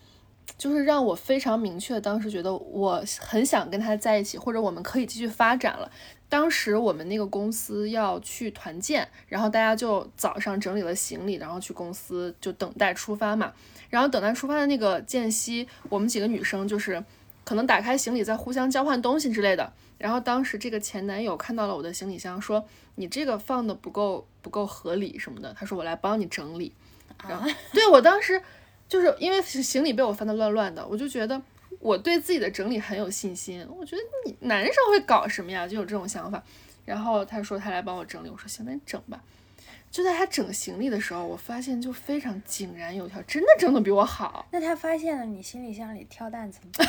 [0.58, 5.92] 就是让我非常明确，当时觉得我很想跟他在一起，或者我们可以继续发展了。
[6.30, 13.54] 当时我们那个公司要去团建，然后大家就早上整理了行李，然后去公司就等待出发嘛。
[13.90, 17.02] 然后等待出发的那个间隙，我们几个女生就是
[17.46, 19.72] 可能打开行李，在互相交换东西之类的。
[19.98, 26.74] 然后当时这个前男友看到了我的行李箱，说你这个放的不够不够合理什么的，他说我来帮你整理。
[27.28, 28.42] 然后对我当时。
[28.88, 31.42] 就是因为行李被我翻得乱乱的，我就觉得
[31.80, 33.68] 我对自己的整理很有信心。
[33.70, 35.68] 我觉得你男生会搞什么呀？
[35.68, 36.42] 就有这种想法。
[36.86, 39.22] 然后他说他来帮我整理，我说行，那你整吧。
[39.92, 44.48] 就在他整行李的时候，我发现就非常井然有条，真的整的比我好。
[44.52, 46.88] 那他发现了你行李箱里跳蛋怎么办？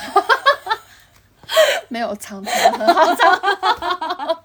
[1.88, 4.44] 没有藏的很好藏。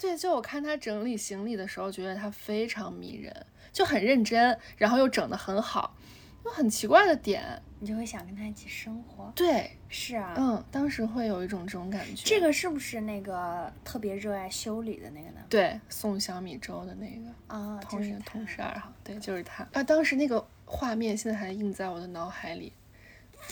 [0.00, 3.46] 对，就我看他整理行李的时候，觉得他非常迷人。
[3.72, 5.96] 就很认真，然后又整得很好，
[6.44, 9.32] 有很奇怪的点，你就会想跟他一起生活。
[9.34, 12.22] 对，是啊，嗯，当时会有一种这种感觉。
[12.24, 15.40] 这个是不是那个特别热爱修理的那个呢？
[15.48, 19.66] 对，送小米粥的那个啊，同事同事二号，对，就是他。
[19.72, 22.72] 啊，当时那个画面现在还印在我的脑海里，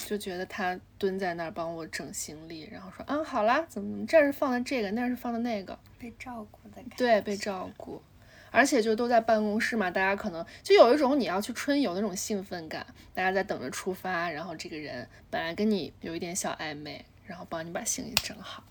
[0.06, 6.96] 就觉得他蹲在那儿帮我整行李，然后说，嗯，好啦，怎么怎么，这是放的这个，那是放的那个，被照顾的感觉。
[6.96, 8.02] 对，被照顾。
[8.50, 18.64] 而且就都在办公室嘛，大家可能就有一种你要去春游那种兴奋感，大家在等着出发，然后这个人本来跟你有一点小暧昧，然后帮你把行李整好。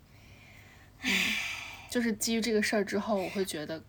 [1.01, 1.11] 嗯，
[1.89, 3.81] 就是基于这个事儿之后，我会觉得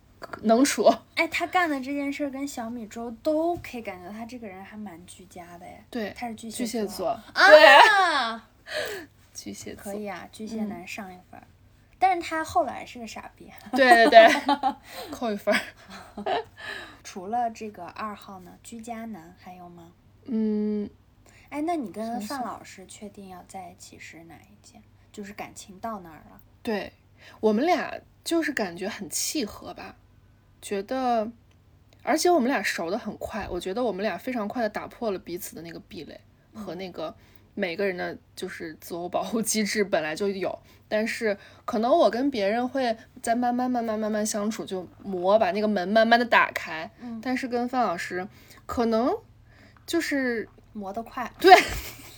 [0.42, 0.84] 能处。
[1.16, 5.84] 哎，他干的这件事儿跟小米粥都可以感觉他这个人还蛮居家的哎。
[5.90, 7.18] 对，他是巨蟹座。
[7.34, 8.40] 对，
[9.34, 11.40] 巨蟹座可以啊，巨蟹男上一分。
[12.00, 13.52] 但是他后来是个傻逼。
[13.72, 14.28] 对 对对，
[15.12, 15.54] 扣一分。
[17.04, 19.92] 除了这个二号呢，居家男还有吗？
[20.24, 20.88] 嗯，
[21.50, 24.82] 哎，那你跟范老师确定要在一起是哪一件？
[25.12, 26.40] 就是感情到那儿了。
[26.62, 26.92] 对
[27.40, 27.92] 我们俩
[28.24, 29.96] 就是感觉很契合吧，
[30.62, 31.30] 觉得，
[32.02, 36.18] 而且我们俩熟的很快，我觉得我们俩非常快的打破了彼此的那个壁垒
[36.54, 37.14] 和那个。
[37.60, 40.58] 每个人的就是自我保护机制本来就有，
[40.88, 41.36] 但是
[41.66, 46.90] 可能我跟别人会在慢慢慢慢慢慢相处，就磨把那个门慢慢的打开。
[47.02, 48.26] 嗯，但是跟范老师
[48.64, 49.14] 可能
[49.86, 51.54] 就是磨得快，对，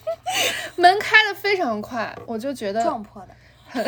[0.76, 3.34] 门开的非常快，我就觉得撞破的，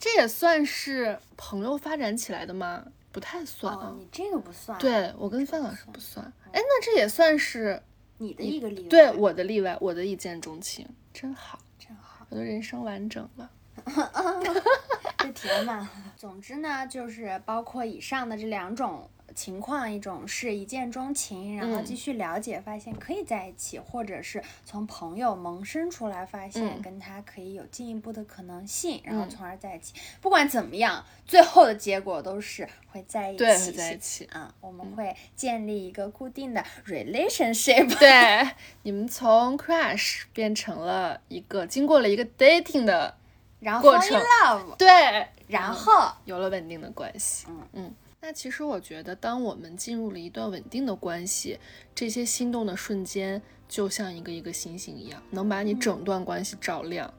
[0.00, 2.84] 这也算是朋友发展起来的吗？
[3.12, 6.24] 不太算啊，你这个不算，对我跟范老师不算。
[6.52, 7.80] 哎，那这也算是。
[8.18, 13.50] 你的一个例外，对我的例外，我的一见钟情，真好，真好，我的人生完整了
[15.18, 15.90] 这填满了。
[16.16, 21.84] 总之呢，就是包括以上的这两种情况，一种是一见钟情，然后嗯。
[21.84, 26.82] 继续了解，发现可以在一起，或者是从朋友萌生出来，发现嗯。
[26.82, 29.30] 跟他可以有进一步的可能性，然后嗯。
[29.30, 29.94] 从而在一起。
[30.20, 33.72] 不管怎么样，最后的结果都是会在一起。
[33.72, 34.24] 在一起。
[34.26, 37.88] 啊、我们会建立一个固定的 relationship。
[37.98, 38.50] 对，
[38.82, 43.14] 你们从 crush 变成了一个经过了一个 dating 的，
[43.60, 47.46] 然后 love，对，然后有了稳定的关系。
[47.48, 47.68] 嗯。
[47.72, 51.58] 嗯，那其实我觉得，当我们进入了一段稳定的关系，
[51.94, 57.12] 这些心动的瞬间就像一个一个星星一样，能把你整段关系照亮。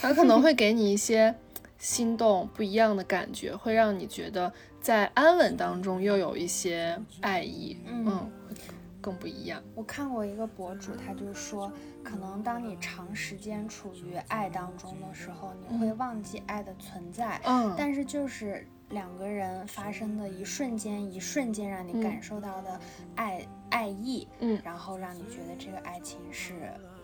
[0.00, 1.34] 它可能 会给你一些
[1.76, 8.54] 心动不一样的感觉，会让你觉得在安稳当中又有一些爱意，嗯嗯，会
[9.00, 9.60] 更不一样。
[9.74, 11.70] 我看过一个博主，他就说，
[12.04, 22.80] 可能当你长时间处于爱当中的时候，你会忘记爱的存在，嗯，但是就是两个人发生的一瞬间，一瞬间让你嗯感受到的
[23.16, 26.54] 爱、爱意，嗯然后让你觉得这个爱情是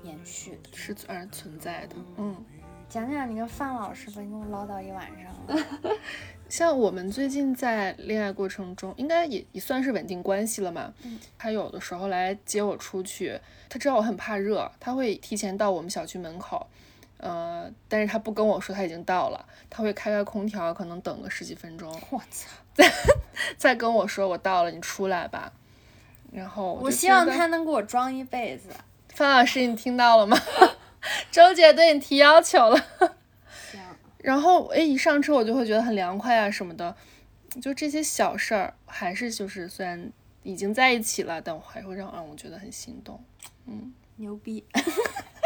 [0.03, 0.71] 延续的。
[0.73, 2.37] 是而存在的，嗯。
[2.89, 5.67] 讲讲你跟范老师吧，你跟我唠叨一晚上了。
[6.49, 10.93] 像我们最近在恋爱过程中，应该也也算是稳定关系了嘛。
[11.05, 13.39] 嗯他有的时候来接我出去，
[13.69, 16.67] 他知道我很怕热，他会提前到我们小区门口，
[17.21, 22.49] 呃，但是他不跟我说他已经到了，他会开开空调，可能等个十几分钟，我操！
[22.75, 22.93] 再
[23.57, 25.53] 再跟我说我到了，你出来吧。
[26.33, 28.69] 然后我希望他能给我装一辈子。
[29.09, 30.37] 范老师，你听到了吗？
[31.31, 32.81] 周姐对你提要求了。
[33.71, 33.81] 行，
[34.19, 36.95] 然后哎，一上车我就会觉得很凉快啊什么的，
[37.61, 40.13] 就这些小事儿，还是就是虽然
[40.43, 43.23] 已经在一起了，但我还会让让我觉得很心动。
[43.67, 44.65] 嗯牛逼！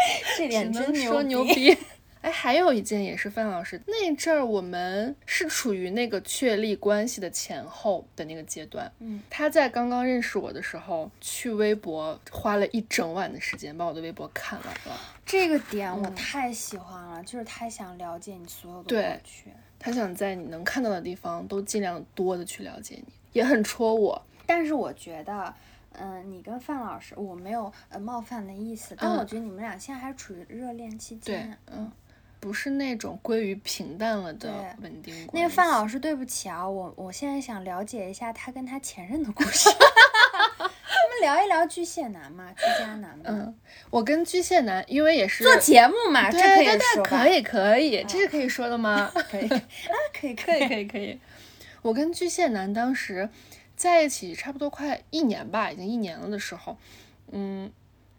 [0.37, 0.93] 这点真
[1.29, 1.55] 牛逼。
[1.55, 1.79] 逼。
[2.25, 8.91] 哎，还有一件也是范老师那阵儿，我们是处于那个确立关系的前后的那个阶段。
[9.01, 14.99] 嗯，他在刚刚认识我的时候，去微博花了一整晚的时间把我的微博看完了。
[15.27, 19.51] 这个点我嗯太喜欢了，就是他想了解你所有的对过去。
[19.79, 24.25] 他想在你能看到的地方都尽量多的去了解你，也很戳我。
[24.47, 25.55] 但是我觉得，
[25.99, 31.91] 嗯、你跟范老师，我没有呃冒犯的意思，但嗯我觉得你们俩现在还处于热恋期对间。，嗯，
[32.41, 35.29] 不是那种归于平淡了的对稳定。
[35.33, 39.69] 那个范老师，对不起啊，我我现在想了解一下他跟他前任的故事。
[40.59, 43.55] 我们聊一聊巨蟹男嘛，居家男嘛，嗯，
[43.91, 49.11] 我跟巨蟹男，因为也是做节目嘛，这可以说可以可以，这是可以说的吗？
[49.31, 49.61] 可以啊，
[50.19, 50.67] 可以可以。
[50.69, 51.21] 可以可以。
[51.83, 53.29] 我跟巨蟹男当时
[53.77, 56.77] 在一起差不多快一年吧，已经一年了的时候，
[57.31, 57.71] 嗯，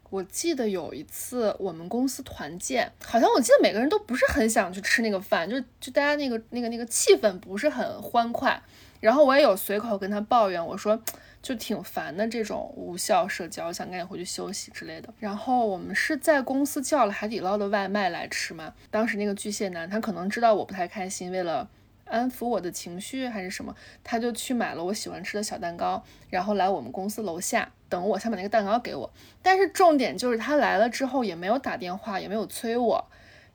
[0.09, 8.61] 我记得有一次我们公司团建，好像我记得每个人都不是很想去吃那个饭，就就大家那个那个那个气氛不是很欢快。
[9.01, 10.99] 然后我也有随口跟他抱怨，我说
[11.41, 15.13] 就挺烦的这种无效社交，想赶紧回去休息之类的。
[15.19, 18.73] 然后我们是在公司叫了海底捞的外卖来吃嘛。
[18.89, 21.69] 当时那个巨蟹男他可能知道我不太开心，为了
[22.05, 29.11] 安抚我的情绪还是什么，他就去买了我喜欢吃的小蛋糕，然后来我们公司楼下等我，想把那个蛋糕给我。
[29.41, 33.05] 但是重点就是他来了之后也没有打电话，也没有催我，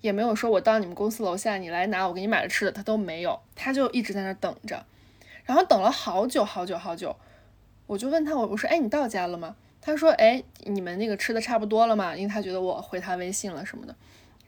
[0.01, 4.85] 也没有说我到你们公司楼下你来拿，我给你买了吃的，他都没有，他就一直在那等着，
[5.45, 7.15] 然后等了好久好久好久，
[7.87, 9.55] 我就问他我我说哎你到家了吗？
[9.81, 12.17] 他说哎你们那个吃的差不多了吗？
[12.17, 13.95] 因为他觉得我回他微信了什么的。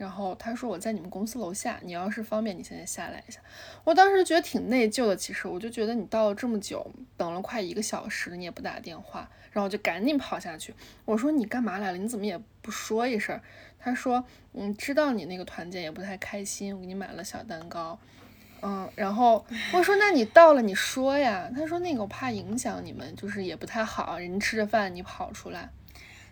[0.02, 3.38] 然后他说我在你们公司楼下，你要是方便，你现在下来一下。
[3.84, 6.84] 我当时觉得挺内疚的，其实我就觉得你到了这么久，
[7.16, 10.74] 等了快一个小时，你也不打电话，然后我就赶紧跑下去。
[11.04, 11.98] 我说你干嘛来了？
[11.98, 13.40] 你怎么也不说一声？
[13.78, 14.24] 他说
[14.54, 17.96] 嗯，知道你那个团建也不太开心，我给你买了小蛋糕。
[18.60, 21.48] 嗯，然后我说那你到了你说呀。
[21.54, 25.70] 他说那个我怕影响你们，就是也不太好，人吃着饭你跑出来。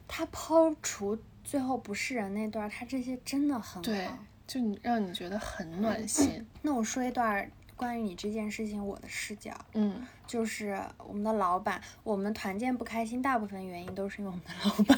[0.08, 1.16] 他抛除
[1.50, 6.46] 最后不是人那段，他这些真的很对好。，就你让你觉得很暖心。
[6.62, 14.96] 那我说一段关于你这件事情我的视角，嗯就是我们的老板，我们团建不开心，大部分原因都是因为我们的老板，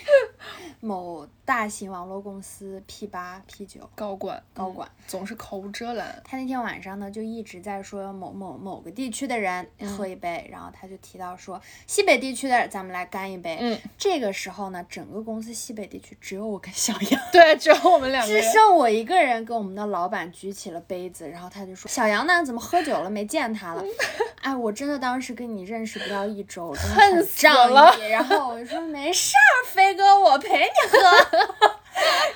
[0.80, 6.20] 某大型网络公司 P 八 P 九高管，高管，总是口无遮拦。
[6.24, 13.56] 他那天晚上呢就一直在说某某某个地区的人嗯喝一杯，然后他就提到说西北地区的咱们来干一杯。
[13.60, 17.20] 嗯，这个时候呢，整个公司西北地区只有我跟小杨。
[17.32, 18.42] 对，只有我们两个只。
[18.52, 22.44] 剩我一个人跟我们的老板举起了杯子，然后他就说：“小杨呢？
[22.44, 23.10] 怎么喝酒了？
[23.10, 23.84] 没见他了。”
[24.40, 28.08] 哎，我真的当时跟你认识不到一周，真的很恨死仗了义。
[28.08, 30.98] 然后我就说：“没事儿，飞哥，我陪你喝。”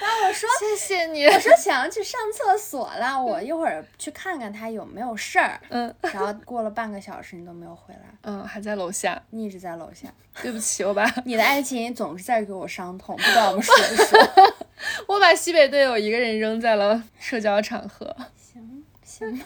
[0.01, 5.61] 然后我说谢谢你，我说想要去上厕所了，我一会儿去看看他有没有事儿。
[5.69, 10.09] 嗯，然后过了半个小时，你都没有回来，嗯，还在楼下，你一直在楼下。
[10.41, 14.55] 对不起，我把 你的爱情总是在给我伤痛，不知道我们说不说。
[15.07, 18.17] 我把西北队友一个人扔在了社交场合。
[18.37, 19.43] 行行，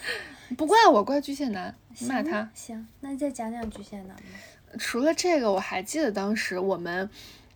[0.56, 2.48] 不怪我，怪巨蟹男，骂他。
[2.54, 4.22] 行，那你再讲讲巨蟹男吧。
[4.78, 7.10] 除了这个，我还记得当时我们，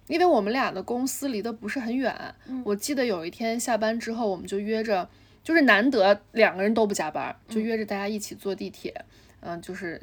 [0.09, 2.35] 因为我们俩的公司离得不是很远，
[2.65, 5.09] 我记得有一天下班之后，我们就约着，
[5.45, 9.05] 就是难得两个人都不加班，就约着大家一起坐地铁，
[9.41, 10.01] 嗯，就是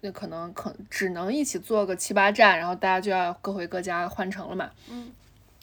[0.00, 5.12] 那可能可只能一起坐个七八站，然后大家就要各回各家换乘了嘛，嗯。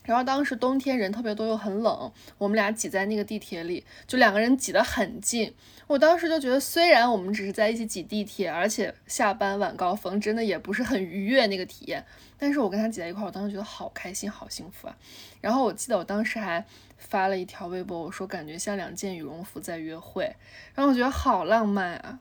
[0.05, 5.53] 然后当时冬天人特别多又很冷，我们俩挤在那个地铁里，就两个人挤得很近。
[5.87, 12.05] 我当时就觉得，虽然我们只是在一起挤地铁，而且下班晚高峰真的也不是很愉悦那个体验，
[12.37, 14.97] 但是我跟他挤在一块，我当时觉得好开心，好幸福啊。
[15.41, 16.65] 然后我记得我当时还
[16.97, 20.35] 发了一条微博，我说感觉像两件羽绒服在约会，
[20.73, 22.19] 然后我觉得好浪漫啊。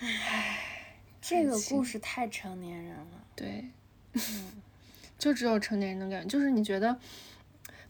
[0.00, 0.58] 唉，
[1.20, 3.24] 这个故事太成年人了。
[3.34, 3.64] 对，
[4.12, 4.52] 嗯。
[5.18, 6.94] 就只有成年人能感觉，就是你觉得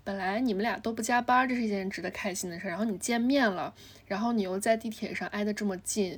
[0.07, 2.69] 本来你们俩都不加班，这是一件值得开心的事。
[2.69, 3.75] 然后你见面了，
[4.07, 6.17] 然后你又在地铁上挨得这么近，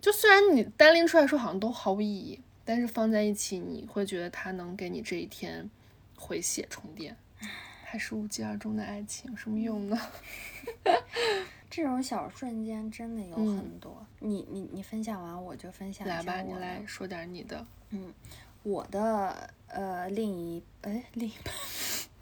[0.00, 5.68] 就虽然你单拎出来说好像都毫无意义，但是放在一起，你会觉得它能给你这一天
[6.16, 7.16] 回血充电。
[7.82, 10.00] 还是无疾而终的爱情有什么用呢？
[11.68, 14.06] 这种小瞬间真的有很多。
[14.20, 17.66] 你你你分享完我就分享来吧，你来说点你的。
[17.90, 18.14] 嗯。
[18.62, 21.54] 我的呃另一哎另一半，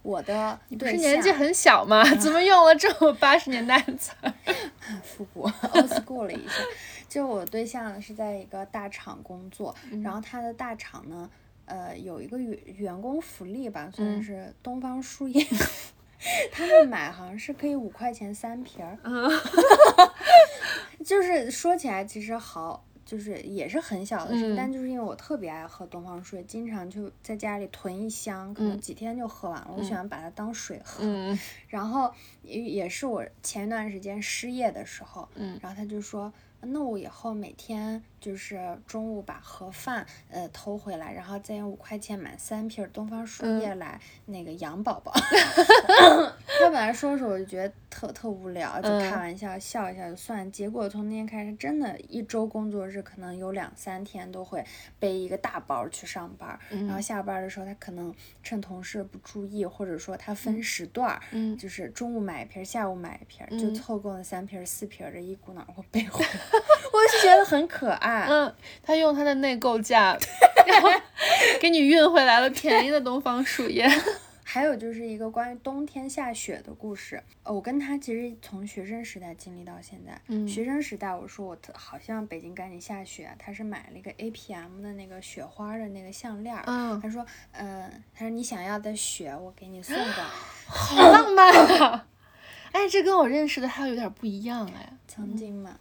[0.02, 2.02] 我的你不是年纪很小吗？
[2.16, 4.12] 怎么用了这么八十年代的词？
[5.02, 6.54] 复古 old school 了一下。
[7.08, 11.28] 就我对象是在一个大厂工作，然后他的大厂呢，
[11.66, 15.46] 呃有一个员员工福利吧，算是东方树叶，
[16.52, 18.98] 他们买好像是可以五块钱三瓶儿。
[21.04, 22.84] 就是说起来其实好。
[23.08, 29.70] 就是也是很小的事，但就是因为我特别爱喝东方水，经常就在家里囤一箱，可能几天就喝完了。
[29.74, 31.02] 我喜欢把它当水喝。
[31.68, 35.26] 然后也也是我前一段时间失业的时候，
[35.62, 36.30] 然后他就说。
[36.60, 45.12] 那我以后每天就是中午把盒饭呃偷回来，然后再用五块钱买三瓶东方树叶来那个养宝宝。
[46.60, 50.50] 他本来说说我就觉得特特无聊，就开玩笑笑一下就算。
[50.50, 54.64] 结果从那天开始，真的一周工作日可能有两三天都会
[54.98, 61.20] 背一个大包去上班，然后下班的时候他可能趁同事不注意，或者说他分时段，
[61.56, 66.30] 就是中午买一瓶，下午买一瓶，就凑够了三瓶四瓶的一股脑给我背回来。
[66.92, 68.26] 我是觉得很可爱。
[68.28, 70.16] 嗯，他用他的内购价，
[70.66, 70.88] 然后
[71.60, 73.88] 给你运回来了便宜的东方树叶。
[74.50, 77.22] 还有就是一个关于冬天下雪的故事。
[77.44, 80.18] 我跟他其实从学生时代经历到现在。
[80.28, 80.48] 嗯。
[80.48, 86.56] 学生时代，我说我特好像北京赶紧下雪，他是买了一个 A P M 的那个雪花的那个项链。
[86.64, 86.98] 嗯。
[86.98, 90.24] 他说，嗯，他说你想要的雪，我给你送过来。
[90.66, 92.06] 好浪漫啊！
[92.72, 94.92] 哎，这跟我认识的还有点不一样哎。
[95.06, 95.76] 曾经嘛，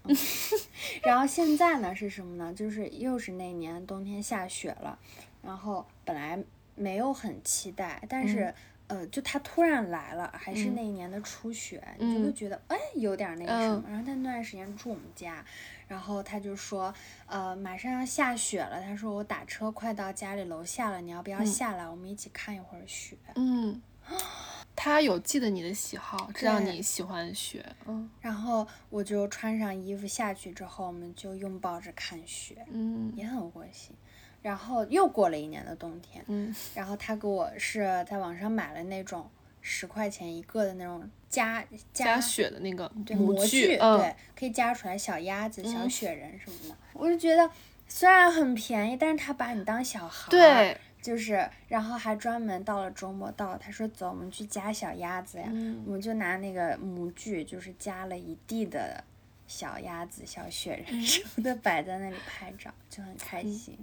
[1.03, 2.53] 然后现在呢是什么呢？
[2.53, 4.97] 就是又是那年冬天下雪了，
[5.43, 6.39] 然后本来
[6.75, 8.51] 没有很期待，但是
[8.87, 13.83] 呃，就他突然来了，还是那一年的初雪，你就会觉得哎有点那个什么。
[13.87, 15.45] 然后他那段时间住我们家，
[15.87, 16.91] 然后他就说
[17.27, 23.15] 呃马上要下雪了，他说我打车快到家里楼下了，你要不要下来，我们一起看一会儿雪？
[23.35, 23.79] 嗯。
[24.79, 33.95] 他有记得你的喜好，知道你喜欢雪，嗯，然后我就穿上衣服下去之后，我们就拥抱着看雪，嗯，也很温馨。
[34.43, 39.27] 然后又过了一年的冬天，嗯，然后他给我是在网上买了那种
[39.61, 46.75] 十块钱一个的那种加加雪的那个模具，对，可以加出来小鸭子、小雪人什么的。
[46.93, 47.49] 我就觉得
[47.87, 50.77] 虽然很便宜，但是他把你当小孩，对。
[51.07, 55.45] 就是，然后还专门到了周末到，他说走，我们去夹小鸭子呀。
[55.85, 59.01] 我们就拿那个模具，就是夹了一地的
[59.47, 63.77] 小鸭子、小雪人什么的摆在那里拍照，就很开心。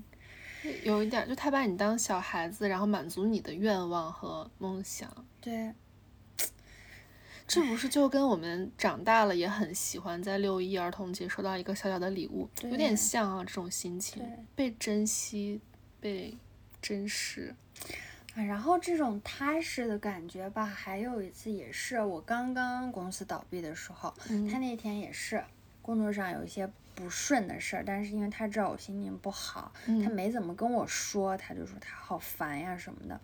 [0.82, 5.10] 有一点，就他把你当小孩子，然后满足你的愿望和梦想。
[5.40, 5.72] 对，
[7.48, 14.22] 这不是就跟我们长大了也很喜欢在六一儿童节收到一个小小的礼物，有点像啊，这种心情，
[14.54, 15.62] 被珍惜，
[15.98, 16.36] 被。
[16.84, 17.54] 真实，
[18.34, 24.12] 啊，然后这种踏实的感觉吧，还有一次也是我刚刚公司倒闭的时候，
[24.50, 25.42] 他那天也是
[25.80, 29.72] 工作上有一些不顺的事儿，但是因为他知道我心情不好，
[30.04, 33.18] 他没怎么跟我说，他就说他好烦呀什么的。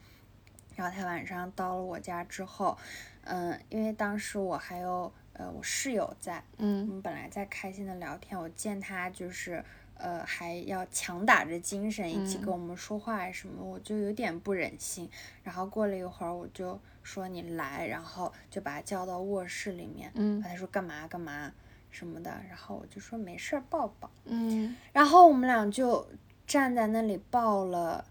[0.75, 2.79] 然后他晚上到了我家之后，
[3.25, 9.63] 嗯，因为当时我还有呃我室友在，嗯，我们本来在开心的聊天，我见他就是
[10.01, 15.09] 呃还要强打着精神一起跟我们说话什么，我就有点不忍心。
[15.43, 21.53] 然后过了一会儿，我就说你来，然后就把他叫到卧室里面，嗯，他说干嘛干嘛
[21.91, 26.07] 什么的，然后我就说没事儿抱抱，嗯，然后我们俩就
[26.47, 28.05] 站在那里抱了。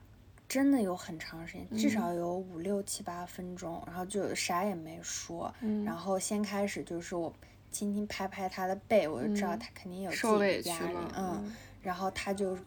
[0.49, 5.53] 真的有很长时间，至少有五六七八分钟，然后就啥也没说。
[5.85, 7.31] 然后先开始就是我
[7.69, 10.97] 轻轻拍拍他的背，我就知道他肯定有自己的压力。
[11.15, 12.57] 嗯，然后他就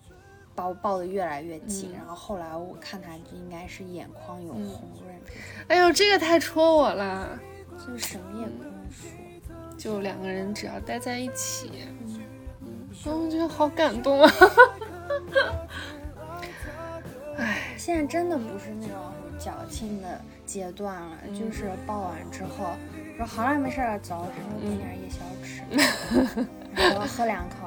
[0.55, 1.93] 把我抱得越来越紧。
[1.97, 5.15] 然后后来我看他就应该是眼眶有红润。
[5.69, 7.39] 哎呦，这个太戳我了！
[7.79, 9.09] 就什么也不用说，
[9.79, 11.71] 就两个人只要待在一起，
[12.05, 12.21] 嗯，
[13.07, 14.33] 我觉得好感动啊。
[17.39, 18.97] 唉，现在真的不是那种
[19.39, 22.77] 矫情的阶段了，就是抱完之后
[23.17, 25.63] 说好了没事了，走，然后点点夜宵吃，
[26.75, 27.62] 然后喝两口，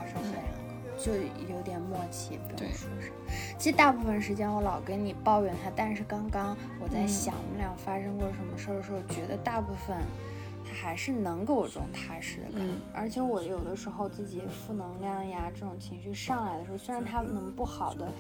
[0.98, 3.32] 就有点默契，不用说什么。
[3.58, 10.74] 其实大部分时间我老跟你抱怨他，但是刚刚我在想我们俩发生过什么事儿的时候，觉得大部分他。
[10.76, 18.12] 还是能给我这种踏实的感觉，而且我有的时候自己负能量呀，这种情绪上来的时候，虽然他能不好的，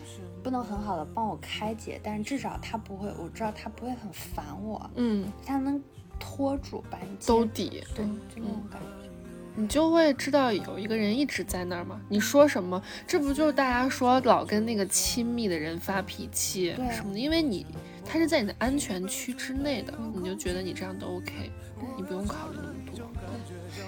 [0.41, 5.83] 不能很好的帮我开解，但至少他不会，我知道他不会很烦我，嗯，他能
[6.17, 9.09] 拖住把你兜底，对，就那种感觉，
[9.55, 11.99] 你就会知道有一个人一直在那儿嘛。
[12.09, 17.65] 你说什么，这不就是大家说老跟那个亲密的人发脾气什么的，因为你
[18.05, 21.51] 他是在你的安全区之内的，你就觉得你这样都 OK。
[21.97, 23.05] 你不用考虑那么多，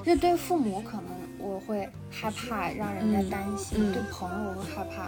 [0.04, 1.06] 这对父母可能
[1.40, 5.04] 我会害怕让人家担心，对朋友我会害怕，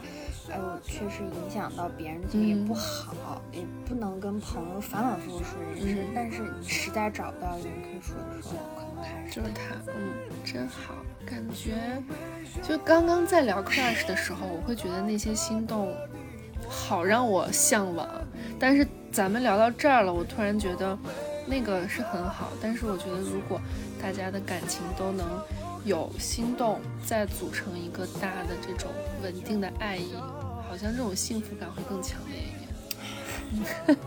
[0.51, 6.05] 哎，我确实影响到别人，也不好，也不能跟朋友反反复复说这件事。
[6.15, 8.88] 但是你实在找不到人可以说的时候，可能还是
[9.31, 10.95] 就是他，嗯，真好，
[11.25, 12.01] 感觉
[12.61, 15.93] 就刚刚在聊 crush 的时候，我会觉得那些心动
[16.67, 18.07] 好让我向往，
[18.59, 20.97] 但是咱们聊到这儿了，我突然觉得。
[21.47, 23.59] 那个是很好，但是我觉得如果
[23.99, 25.27] 大家的感情都能
[25.83, 28.91] 有心动，再组成一个大的这种
[29.23, 30.13] 稳定的爱意，
[30.69, 32.51] 好像这种幸福感会更强烈一
[33.65, 33.97] 点。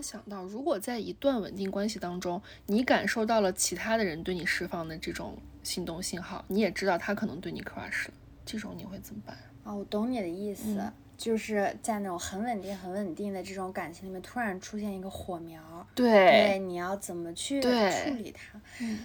[0.00, 8.14] 然想到，如果在一段稳定关系当中，你感受到了其他的人对你释放的这种心动信号，你也知道他可能对你 crush 了，
[8.46, 9.36] 这种你会怎么办？
[9.62, 10.80] 啊，我懂你的意思。
[11.18, 17.68] 就是在那种很稳定、很稳定的这种感情里面，突然出现一个火苗，对，你要怎么去处
[18.16, 18.58] 理它？
[18.80, 19.00] 嗯，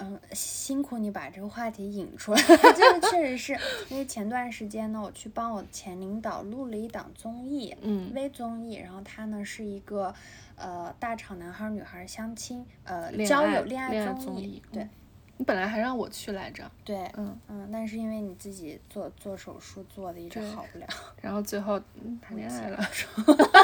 [0.00, 2.56] 嗯，辛苦你把这个话题引出来，这
[2.98, 10.14] 个确实是因为前段时间呢，我去帮我前领导录了一档综艺，嗯，微综艺，然后他呢是一个
[10.56, 14.88] 呃大厂男孩女孩相亲，呃交友恋爱综艺，对。
[15.36, 20.86] 你本来还让我去来着，对，嗯嗯，但是因为你自己做做手术做的一直好不了，
[21.22, 21.80] 然后最后
[22.20, 22.78] 谈恋爱了，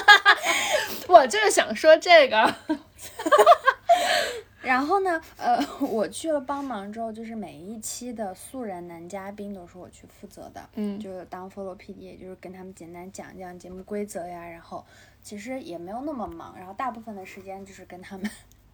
[1.07, 2.55] 我就是想说这个，
[4.67, 14.85] 然后呢，呃， 我去了帮忙之后，就是每一期的素人男嘉宾都是我去负责的，嗯，就是当 follow PD，也就是跟他们简单讲讲节目规则呀，然后
[15.23, 18.29] 其实也没有那么忙，然后大部分的时间就是跟他们。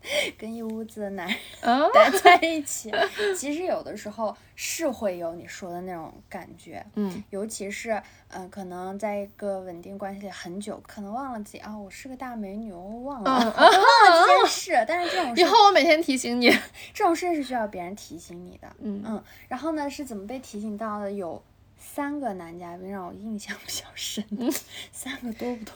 [0.39, 1.37] 跟一屋子的男人
[1.93, 2.91] 待在一起，
[3.37, 14.85] 其实有的时候是会有你说的那种感觉，嗯，尤其是嗯，可能在一个稳定关系里很久，可能忘了自己啊，我是个大美女，我忘了忘了这件 事。
[14.89, 16.51] 但是这种以后我每天提醒你，
[16.93, 19.23] 这种事是需要别人提醒你的，嗯嗯。
[19.49, 21.13] 然后呢，是怎么被提醒到的？
[21.13, 21.43] 有
[21.79, 24.25] 三个男嘉宾让我印象比较深，
[24.93, 25.75] 三个多不多？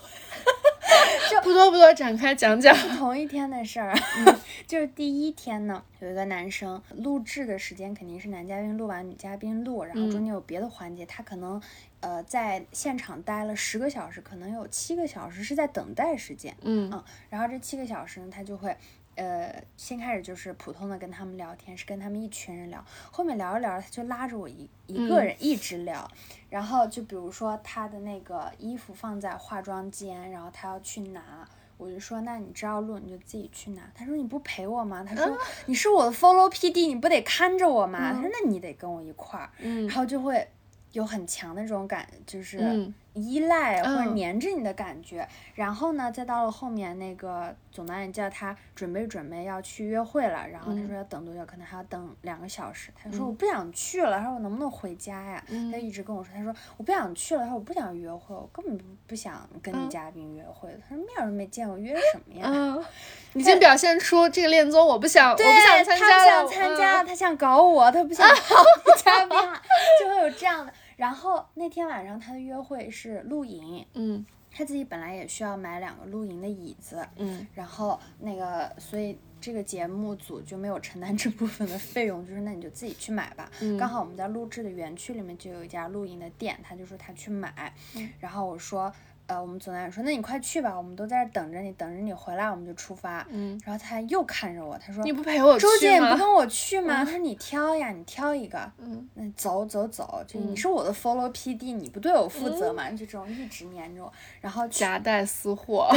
[1.42, 2.74] 不多不多，展开讲讲。
[2.74, 3.94] 是同一天的事儿，
[4.66, 11.60] 就是第一天呢，有一个男生录制的时间肯定是男嘉宾录完女嘉宾录，然后中间有别的环节，他可能
[12.00, 18.76] 呃在现场待了十个小时，可能有七个小时是在等待时间，嗯嗯，然后这七个小时呢，他就会。
[19.16, 22.84] 呃，先开始就是普通的跟他们聊天，是跟他们一群人聊。
[23.10, 26.08] 后面聊着聊着，他就拉着我一一个人一直聊。
[26.48, 33.82] 然后就比如说他的那个衣服放在化妆间，然后他要去拿，我就说那你知道路，你就自己去拿。
[33.94, 35.02] 他说你不陪我吗？
[35.02, 38.12] 他说你是我的 follow PD，你不得看着我吗？
[38.12, 39.50] 他说那你得跟我一块儿。
[39.86, 40.46] 然后就会
[40.92, 42.92] 有很强的这种感，就是。
[43.16, 45.26] 依赖或者黏着你的感觉。
[45.54, 51.44] 然后呢，再到了后面，那个总导演叫他准备准备要去约会了，然后他说要等多久？
[51.46, 52.90] 可能还要等两个小时。
[53.02, 55.42] 他说我不想去了，他说我能不能回家呀？
[55.72, 60.68] 他一直跟我说，他说我不想去了，他说我不想约会，我根本不不想跟女嘉宾约会。
[60.88, 62.86] 他说面都没见过，约什么呀？
[63.34, 68.64] 已经表现出这个恋综我不想，我不想参加他想参加，他想搞我，他不想搞
[68.96, 69.38] 嘉宾，
[70.00, 70.72] 就会有这样的。
[70.96, 83.50] 然后那天晚上他的约会是露营，嗯，他自己本来也需要买两个露营的椅子，嗯，然后那个所以这个节目组就没有承担这部分的费用，就是那你就自己去买吧。
[83.78, 87.72] 刚好我们在录制的园区里面就有一家露营的店，他就说他去买，
[88.18, 88.92] 然后我说。
[89.26, 93.26] 呃，我们总导演说，那你快去吧，我们都在这等着你，等着你回来，我们就出发。
[93.30, 95.62] 嗯，然后他又看着我，他说，你不陪我去？
[95.62, 97.02] 周姐，你不跟我去吗？
[97.04, 98.70] 他说你挑呀，你挑一个。
[98.78, 102.90] 嗯，那走走走，就你是我的 follow PD，你不对我负责嘛？
[102.90, 105.90] 就这种一直黏着我，然后夹带私货。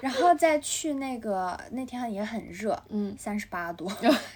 [0.00, 3.90] 然后再去那个那天也很热，嗯，三十八度，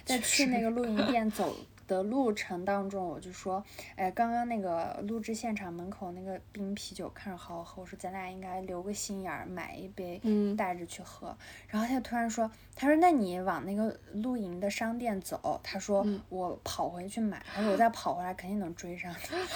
[0.05, 1.53] 再去那个露营店走。
[1.87, 3.63] 的路程当中，我就说，
[3.95, 10.21] 哎，刚刚那个录制现场门口那个冰啤酒看着好好喝，我说咱俩应该留个心眼儿，买一杯，
[10.57, 11.35] 带着去喝。
[11.67, 19.35] 然后他就突然说，他说那你往那个露营的商店走，他说我跑回去买，他说我再跑回来肯定能追上他。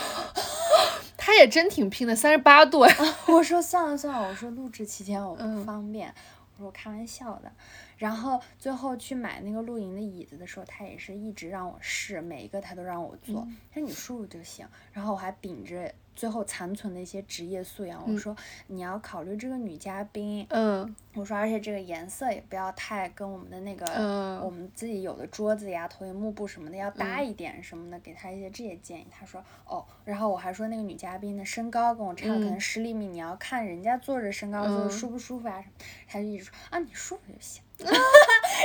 [1.17, 2.95] 他也真挺拼的，三十八度呀。
[3.27, 6.11] 我说算了算了，我说录制期间我不方便，
[6.57, 7.51] 我说开玩笑的。
[7.97, 14.67] 然后最后去买那个露营的椅子的时候，他也是一直让我试，每一个他都让我坐，他说你舒服就行。
[14.91, 18.35] 然后我还秉着最后残存的一些职业素养，我说
[18.67, 23.85] 你要考虑这个女嘉宾，嗯，我说而且这个颜色也不要太跟我们的那个
[24.43, 29.07] 我们自己有的桌子呀、投影幕布什么的要搭一点什么的，给她一些这些建议。
[29.09, 35.73] 她说哦，然后我还说那个女嘉宾的身高跟我差可能十厘米，你要看人家坐着身高坐舒不舒服啊什么，
[36.07, 37.63] 他就一直说啊你舒服就行。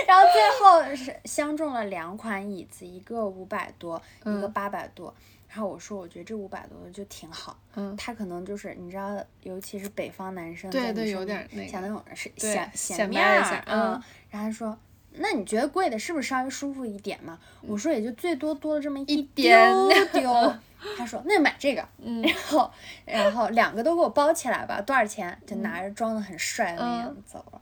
[0.07, 5.15] 然后最后是相中了两款椅子，一个五百多，一个八百多。
[5.49, 7.59] 然后我说，我觉得这五百多的就挺好。
[7.75, 13.63] 嗯，他可能就是你知道，尤其是北方男生，对对，有点那想那种是显显面儿。
[13.67, 14.77] 嗯，然后他说，
[15.13, 17.39] 那你觉得贵的是不是稍微舒服一点嘛？
[17.63, 20.55] 我说也就最多多了这么一丢丢。
[20.97, 21.89] 他说那就买这个。
[21.99, 22.71] 嗯，然后
[23.05, 25.41] 然后两个都给我包起来吧，多少钱？
[25.47, 27.61] 就拿着装的很帅的那样子走了。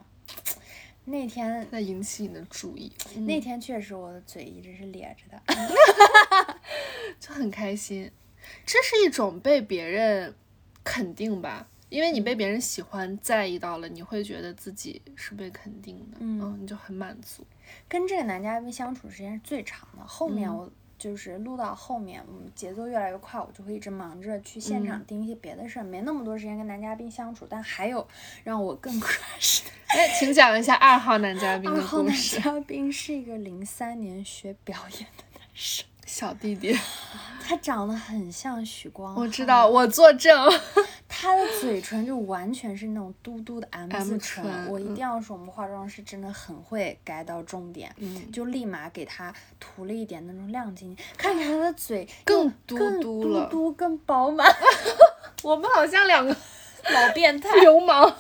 [1.05, 2.91] 那天在引起你的注意。
[3.27, 6.59] 那天确实我的嘴一直是咧着的，
[7.21, 8.11] 就很开心。
[8.65, 10.35] 这是一种被别人
[10.83, 17.47] 肯定吧，因为你被别人喜欢在意到了，你会觉得自己是被肯定的，嗯，你就很满足。
[17.89, 20.71] 跟这个男嘉宾相处时间是最长的，后面我。
[21.05, 27.47] 就是录到后面，嗯，节奏越来越快，我就会一直忙着去现场盯一些别的事儿，没那么多时间跟男嘉宾相处。
[27.47, 28.09] 但还有
[28.43, 31.83] 让我更 crush 的，哎，请讲一下二号男嘉宾的故事。
[31.83, 35.85] 二号男嘉宾是一个零三年学表演的男生。
[36.07, 36.77] 小弟弟，
[37.47, 40.51] 他长得很像许光我知道，我作证。
[41.09, 47.95] 他的嘴唇就完全是那种嘟嘟的 M 字唇，我一定要说，我们化妆师真的很会改到重点，
[48.33, 54.47] 就立马给他涂了一点那种亮晶晶，看着他的嘴更嘟嘟了，嘟嘟更饱满。
[55.43, 56.35] 我们好像两个
[56.91, 58.13] 老变态流氓。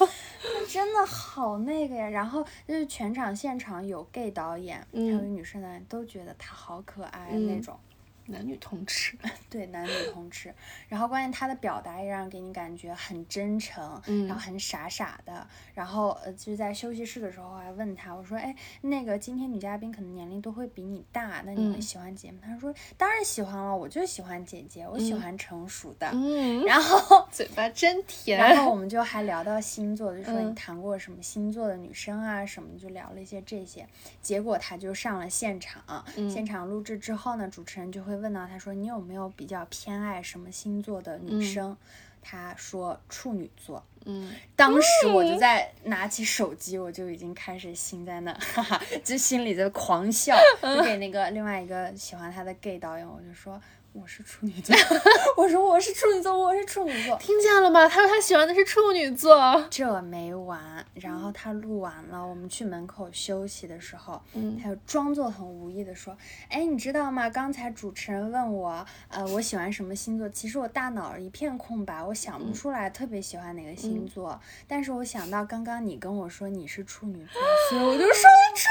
[0.74, 7.78] 真的好那个呀，然后就是全场现场有 gay 导演，还有女生导演都觉得他好可爱那种。
[8.26, 9.16] 男女通吃，
[9.50, 10.54] 对，男女通吃。
[10.88, 15.46] 然后关键他的表达也让给你感觉很真诚，然后很傻傻的。
[15.74, 22.38] 然后呃，就是在休息室的时候，还问他，我说，哎，那个今天女嘉宾可能年龄都会比你大，那你会喜欢姐姐吗？
[22.44, 26.08] 他说，当然喜欢了，我就喜欢姐姐，我喜欢成熟的。
[26.14, 26.64] 嗯。
[26.66, 28.38] 然后 嘴巴真甜。
[28.38, 33.86] 然后我们就还聊到星座，就说你谈过什么星座的女生啊什么，就聊了一些这些。
[34.22, 35.82] 结果他就上了现场，
[36.30, 38.13] 现场录制之后呢，主持人就会。
[38.16, 41.76] 问到他说你有没有比较偏爱什么星座的女生？
[42.22, 43.84] 他说处女座。
[44.06, 50.36] 嗯，当时我就在拿起手机，我就已经开始心在那，哈哈，就心里在狂笑。
[50.62, 53.60] 就给那个另外一个喜欢他的 gay 导演，我就说。
[53.94, 54.74] 我是处女座，
[55.38, 57.88] 我说我是处女座，我是处女座，听见了吗？
[57.88, 60.84] 他说他喜欢的是处女座，这没完。
[60.94, 66.16] 然后他录完了，我们去门口休息的时候，嗯，他就装作很无意的说
[66.50, 67.30] ：“哎，你知道吗？
[67.30, 70.28] 刚才主持人问我，呃，我喜欢什么星座？
[70.28, 74.40] 其实我大脑一片空白，我想不出来特别喜欢哪个星座。
[74.66, 77.40] 但是我想到刚刚你跟我说你是处女座，
[77.70, 78.68] 所以我就说处。”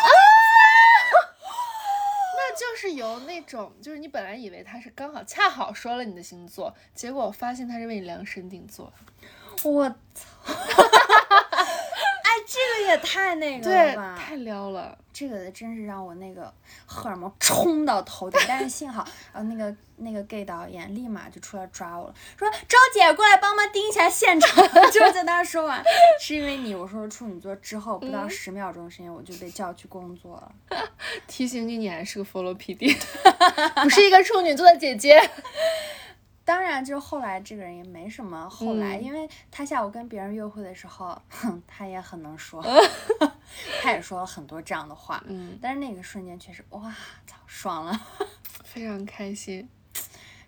[2.53, 8.91] 就是由那种，就是你本来以为他是刚好恰好说了你的星座，结果发现他是为你量身定做。
[9.63, 10.25] 我操！
[12.83, 14.15] 也太那个了吧！
[14.17, 14.97] 太撩了。
[15.13, 16.51] 这个真是让我那个
[16.87, 24.67] 荷尔蒙冲到头顶，但是幸好，呃，那个那个 gay 导演立马就出来抓我了，说周姐过来帮忙盯一下现场。
[24.91, 25.83] 就在那说完，
[26.19, 30.35] 是因为你我说处女座之后不到十秒钟时间我就被叫去工作
[30.69, 30.89] 了，
[31.27, 32.97] 提醒你你还是个 follow PD，
[33.83, 35.29] 不是一个处女座的姐姐。
[36.45, 42.61] 当然，就后来这个人也没什么后来，因为他下午跟别人约会的时候，哼，他也很能说，
[43.81, 46.93] 他也说了很多这样的话，嗯，但是那个瞬间确实，哇
[47.25, 47.99] 操，爽了，
[48.63, 49.67] 非常开心。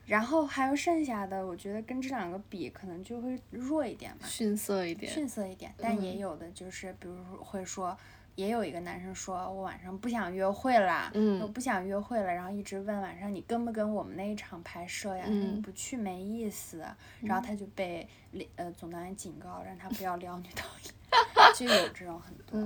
[0.06, 7.98] 然后还有剩下的，我觉得跟这两个比，可能就会弱一点嘛，逊色一点，逊色一点，但也有的就是，比如说会说。
[8.36, 11.10] 也有一个男生说，我晚上不想约会了，
[11.42, 15.26] 我不想约会了，然后一直问晚上你跟不跟我们那一场拍摄呀？
[15.28, 16.86] 你不去没意思。
[17.22, 18.08] 然后他就被
[18.56, 22.60] 呃总导演警告，让他不要撩女导演， 就有这种很多。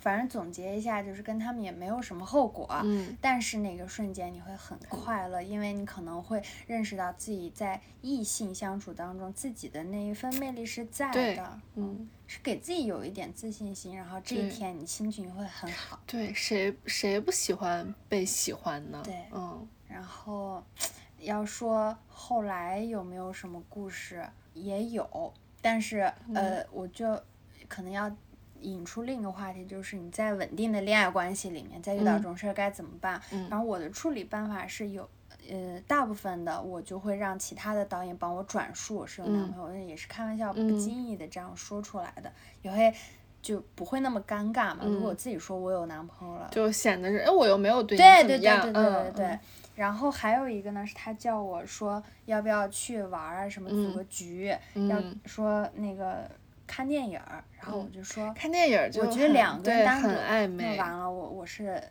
[0.00, 16.00] 反正总结一下，就是跟他们也没有什么后果，嗯，但是那个瞬间你会很快乐，因为你可能会认识到自己在异性相处当中自己的那一份魅力是在的，嗯，是给自己有一点自信心，然后这一天你心情会很好。
[16.06, 19.02] 对，谁谁不喜欢被喜欢呢？
[19.04, 20.64] 对，嗯，然后
[21.18, 27.22] 要说后来有没有什么故事，也有，但是呃，我就
[27.68, 28.10] 可能要。
[28.62, 33.20] 引出另一个话题，就是你在稳定的恋爱关系里面，在遇到这种事儿该怎么办？
[33.48, 35.08] 然后我的处理办法是有，
[35.48, 42.32] 呃，大部分的我就会让其他的导演帮我转述我是有男朋友，也是开玩笑不经意的这样说出来的，
[42.62, 42.94] 也会
[43.42, 44.80] 就不会那么尴尬嘛。
[44.84, 49.38] 如果我自己说我有男朋友了，就显得是哎我又没有对你怎么样，对对对对对。
[49.76, 54.54] 然后还有一个呢，是他叫我说要不要去玩啊，什么组个局，
[54.88, 56.30] 要说那个。
[56.70, 60.76] 看电影儿，然后我就说看电影儿，我觉得两个人单独暧昧。
[60.76, 61.82] 那完了，我我是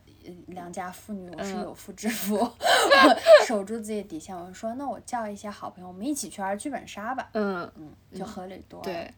[0.48, 2.50] 良家妇女，我是有妇之夫，
[3.46, 4.34] 守住自己底线。
[4.34, 7.30] 我说那我叫一些好朋友，我们一起去玩剧本杀吧。
[7.34, 8.86] 嗯嗯，就合理多了。
[8.86, 9.14] 对，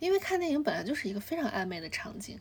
[0.00, 2.36] 因为看电影本来就是一个非常暧昧的场景，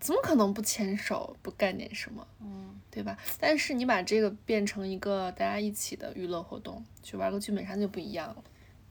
[0.00, 2.26] 怎么可能不牵手不干点什么？
[2.40, 3.18] 嗯，对吧？
[3.38, 8.36] 但是你把这个变成一个大家一起的娱乐活动，去玩个剧本杀就不一样了。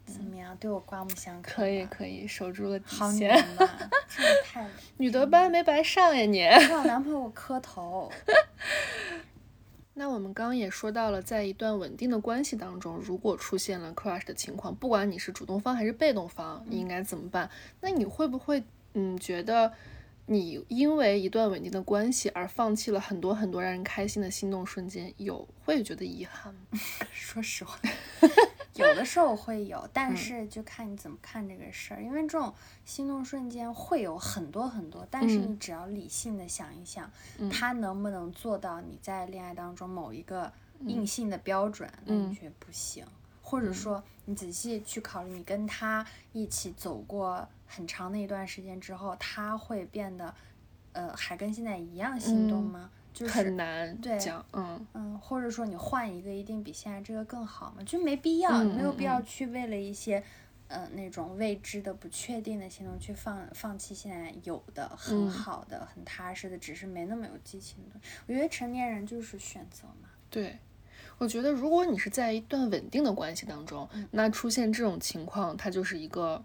[0.08, 0.56] 怎么样？
[0.60, 1.54] 对我刮目相看。
[1.56, 3.00] 可以可以，守住了底线。
[3.00, 3.70] 好女人嘛，
[4.08, 6.40] 真的太 女德班没白上呀你。
[6.40, 8.12] 让我男朋友磕头。
[9.94, 17.50] 那我们刚刚也说到了，在一段稳定的关系当中，如果出现了 crush 的情况，不管你是主动方还是被动方，你应该怎么办？
[17.82, 19.74] 那你会不会嗯觉得
[20.28, 26.80] 你因为一段稳定的关系而放弃了很多很多让人开心的心动瞬间，有会觉得遗憾吗？
[27.12, 27.80] 说实话。
[28.78, 32.02] 有的时候会有，但是就看你怎么看这个事儿。
[32.02, 32.54] 因为这种
[32.86, 37.10] 心动瞬间会有很多很多，但是你只要理性的想一想，
[37.52, 40.52] 他能不能做到你在恋爱当中某一个
[40.82, 43.06] 硬性的标准，那你觉得不行。
[43.42, 50.34] 或者说你仔细去考虑，你跟他一起走过很长的一段时间之后，他会变得，
[50.92, 52.90] 呃，还跟现在一样心动吗？
[53.26, 57.82] 很难讲，嗯嗯，或者说你换一个一定比现在这个更好吗？
[57.86, 60.22] 就没必要，没有必要去为了一些，
[60.68, 68.00] 呃，那种未知的、不确定的行动去放放弃现在有的很好的、很踏实的，只是没那么有激情的。
[68.28, 70.10] 我觉得成年人就是选择嘛。
[70.30, 70.60] 对，
[71.18, 76.44] 我觉得如果你是在一段稳定的关系当中，那出现这种情况，它就是一个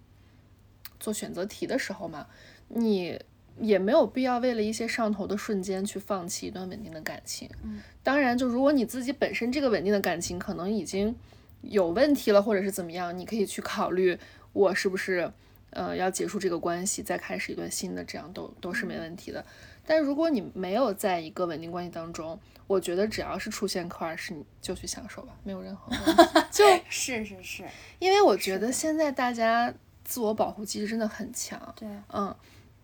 [1.00, 2.26] 做选择题的时候嘛，
[2.68, 3.20] 你。
[3.60, 7.48] 也没有必要为了一些上头的瞬间去放弃一段稳定的感情。
[7.62, 11.14] 嗯，当然，就如果你自己本身这个稳定的感情可能已经
[11.62, 14.18] 有问题了，或者是怎么样，你可以去考虑
[14.52, 15.30] 我是不是
[15.70, 19.44] 呃要结束这个关系，再开始一段新的，这样都都是没问题的。
[19.84, 26.40] 但如果你没有在一个稳定关系当中，我觉得只要是出现 crush，你就去享受吧，没有任何问题。
[26.50, 27.64] 就是 是是，
[27.98, 29.72] 因为我觉得现在大家
[30.04, 31.60] 自我保护机制真的很强。
[31.76, 32.34] 对，嗯。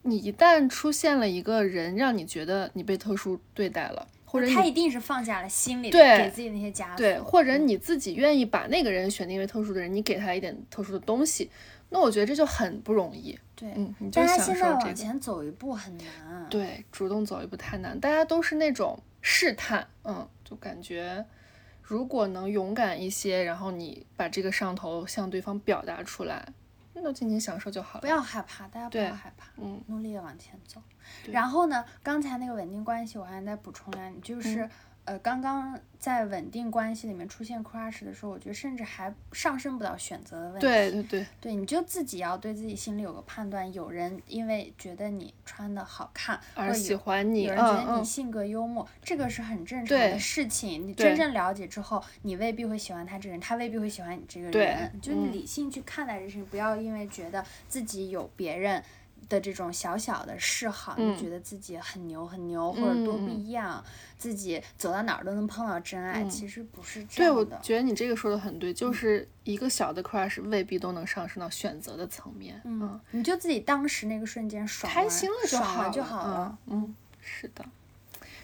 [0.02, 11.50] 你一旦出现了一个人，让你觉得你被特殊对待了，或者他一定是放下了心里对给自己那些枷锁，对，或者你自己愿意把那个人选定为特殊的人，你给他一点特殊的东西，
[11.90, 13.38] 那我觉得这就很不容易。
[13.54, 14.70] 对，嗯，你就享受这个。
[14.70, 16.06] 往前走一步很难。
[16.48, 21.24] 对，主动走一步太难，大家都是那种试探，嗯，就感觉
[21.82, 26.48] 如果能勇敢一些，然后你把这个上头向对方表达出来。
[27.02, 30.82] 都尽情享受就好了，不要害怕，大家不要害怕，嗯，努力的往前走。
[31.30, 34.68] 然后呢，刚才那个稳定关系，我还再补充两句，就是，
[35.08, 40.60] 呃，刚刚在稳定关系里面出现 crush 的时候，我觉得甚至还上升不到选择的问题。
[40.60, 43.72] 对对对，对，你就自己要对自己心里有个判断。
[43.72, 50.86] 有人因为觉得你穿的好看而喜欢你，有人觉得你性格幽默，这个是很正常的事情。
[50.86, 55.00] 你真正了解之后，你未必会喜欢他这个人，他未必会喜欢你这个人。
[55.00, 58.84] 就理性去看待这事情，不要因为觉得自己有别人。
[59.28, 63.84] 的这种小小的嗜好，你觉得自己很牛很牛，或者多不一样，
[64.16, 67.44] 自己走到哪儿都能碰到真爱，其实不是这样的。
[67.44, 72.60] 对，我觉得你这个说的很对，就是一个小的 crush 未必都能上升到选择的层面。
[72.64, 76.58] 嗯，你就自己当时那个瞬间爽开心了就好了就好了。
[76.66, 77.64] 嗯，是的。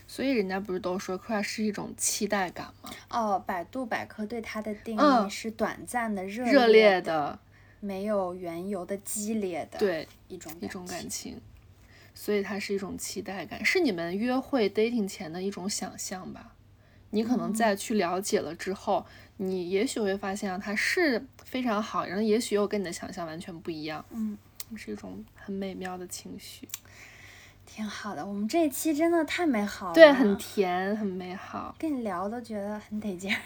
[0.06, 2.90] 所以人家不是都说 crush 是一种期待感吗？
[3.09, 7.39] 哦，百度百科对它的定义是短暂的热热烈的。
[7.85, 11.39] 没有缘由的激烈的对一种一种感情，
[12.15, 16.52] 所以它是一种期待感，是你们约会 dating 前的一种想象吧？
[17.11, 19.05] 你可能在去了解了之后，
[19.36, 24.05] 你也许会发现啊，它是非常好，然后也许又跟你的想象完全不一样。
[24.11, 24.36] 嗯，
[24.74, 26.66] 是一种很美妙的情绪，
[27.66, 28.27] 挺好的。
[28.27, 33.40] 我们这一期真的太美好了，对，很甜，很美好，跟你聊都觉得很得劲儿。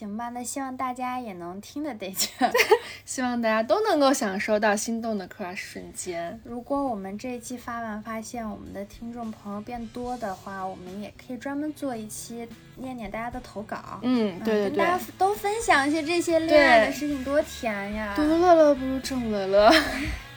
[0.00, 2.30] 行吧，那希望大家也能听得得劲，
[3.04, 6.40] 希望大家都能够享受到心动的 crush 瞬间。
[6.42, 14.00] 如果我们这一期发完，发现我们的听众朋友变多的话，我们也可以专门做一期念念大家的投稿。
[14.02, 18.14] 嗯，对对对，跟大家都分享一些这些恋爱的事情，多甜呀！
[18.16, 19.70] 独乐乐不如众乐乐。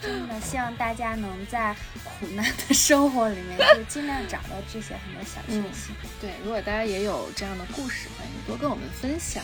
[0.03, 1.73] 真的希望大家能在
[2.03, 5.95] 苦难的生活里面，就尽量找到这些很多小确幸。
[6.19, 9.41] 对，如果大家也有这样的故事，欢迎多跟我们分享。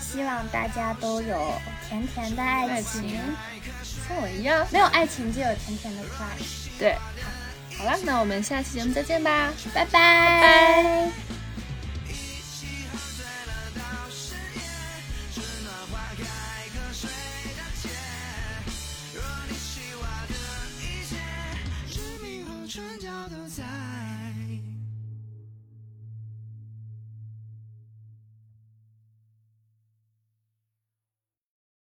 [0.00, 3.20] 希望大家都有甜甜的爱情，
[3.82, 6.68] 像我一样，没有爱情就有甜甜的 crush。
[6.78, 6.92] 对，
[7.74, 11.33] 好，好了，那我们下期节目再见吧，拜拜。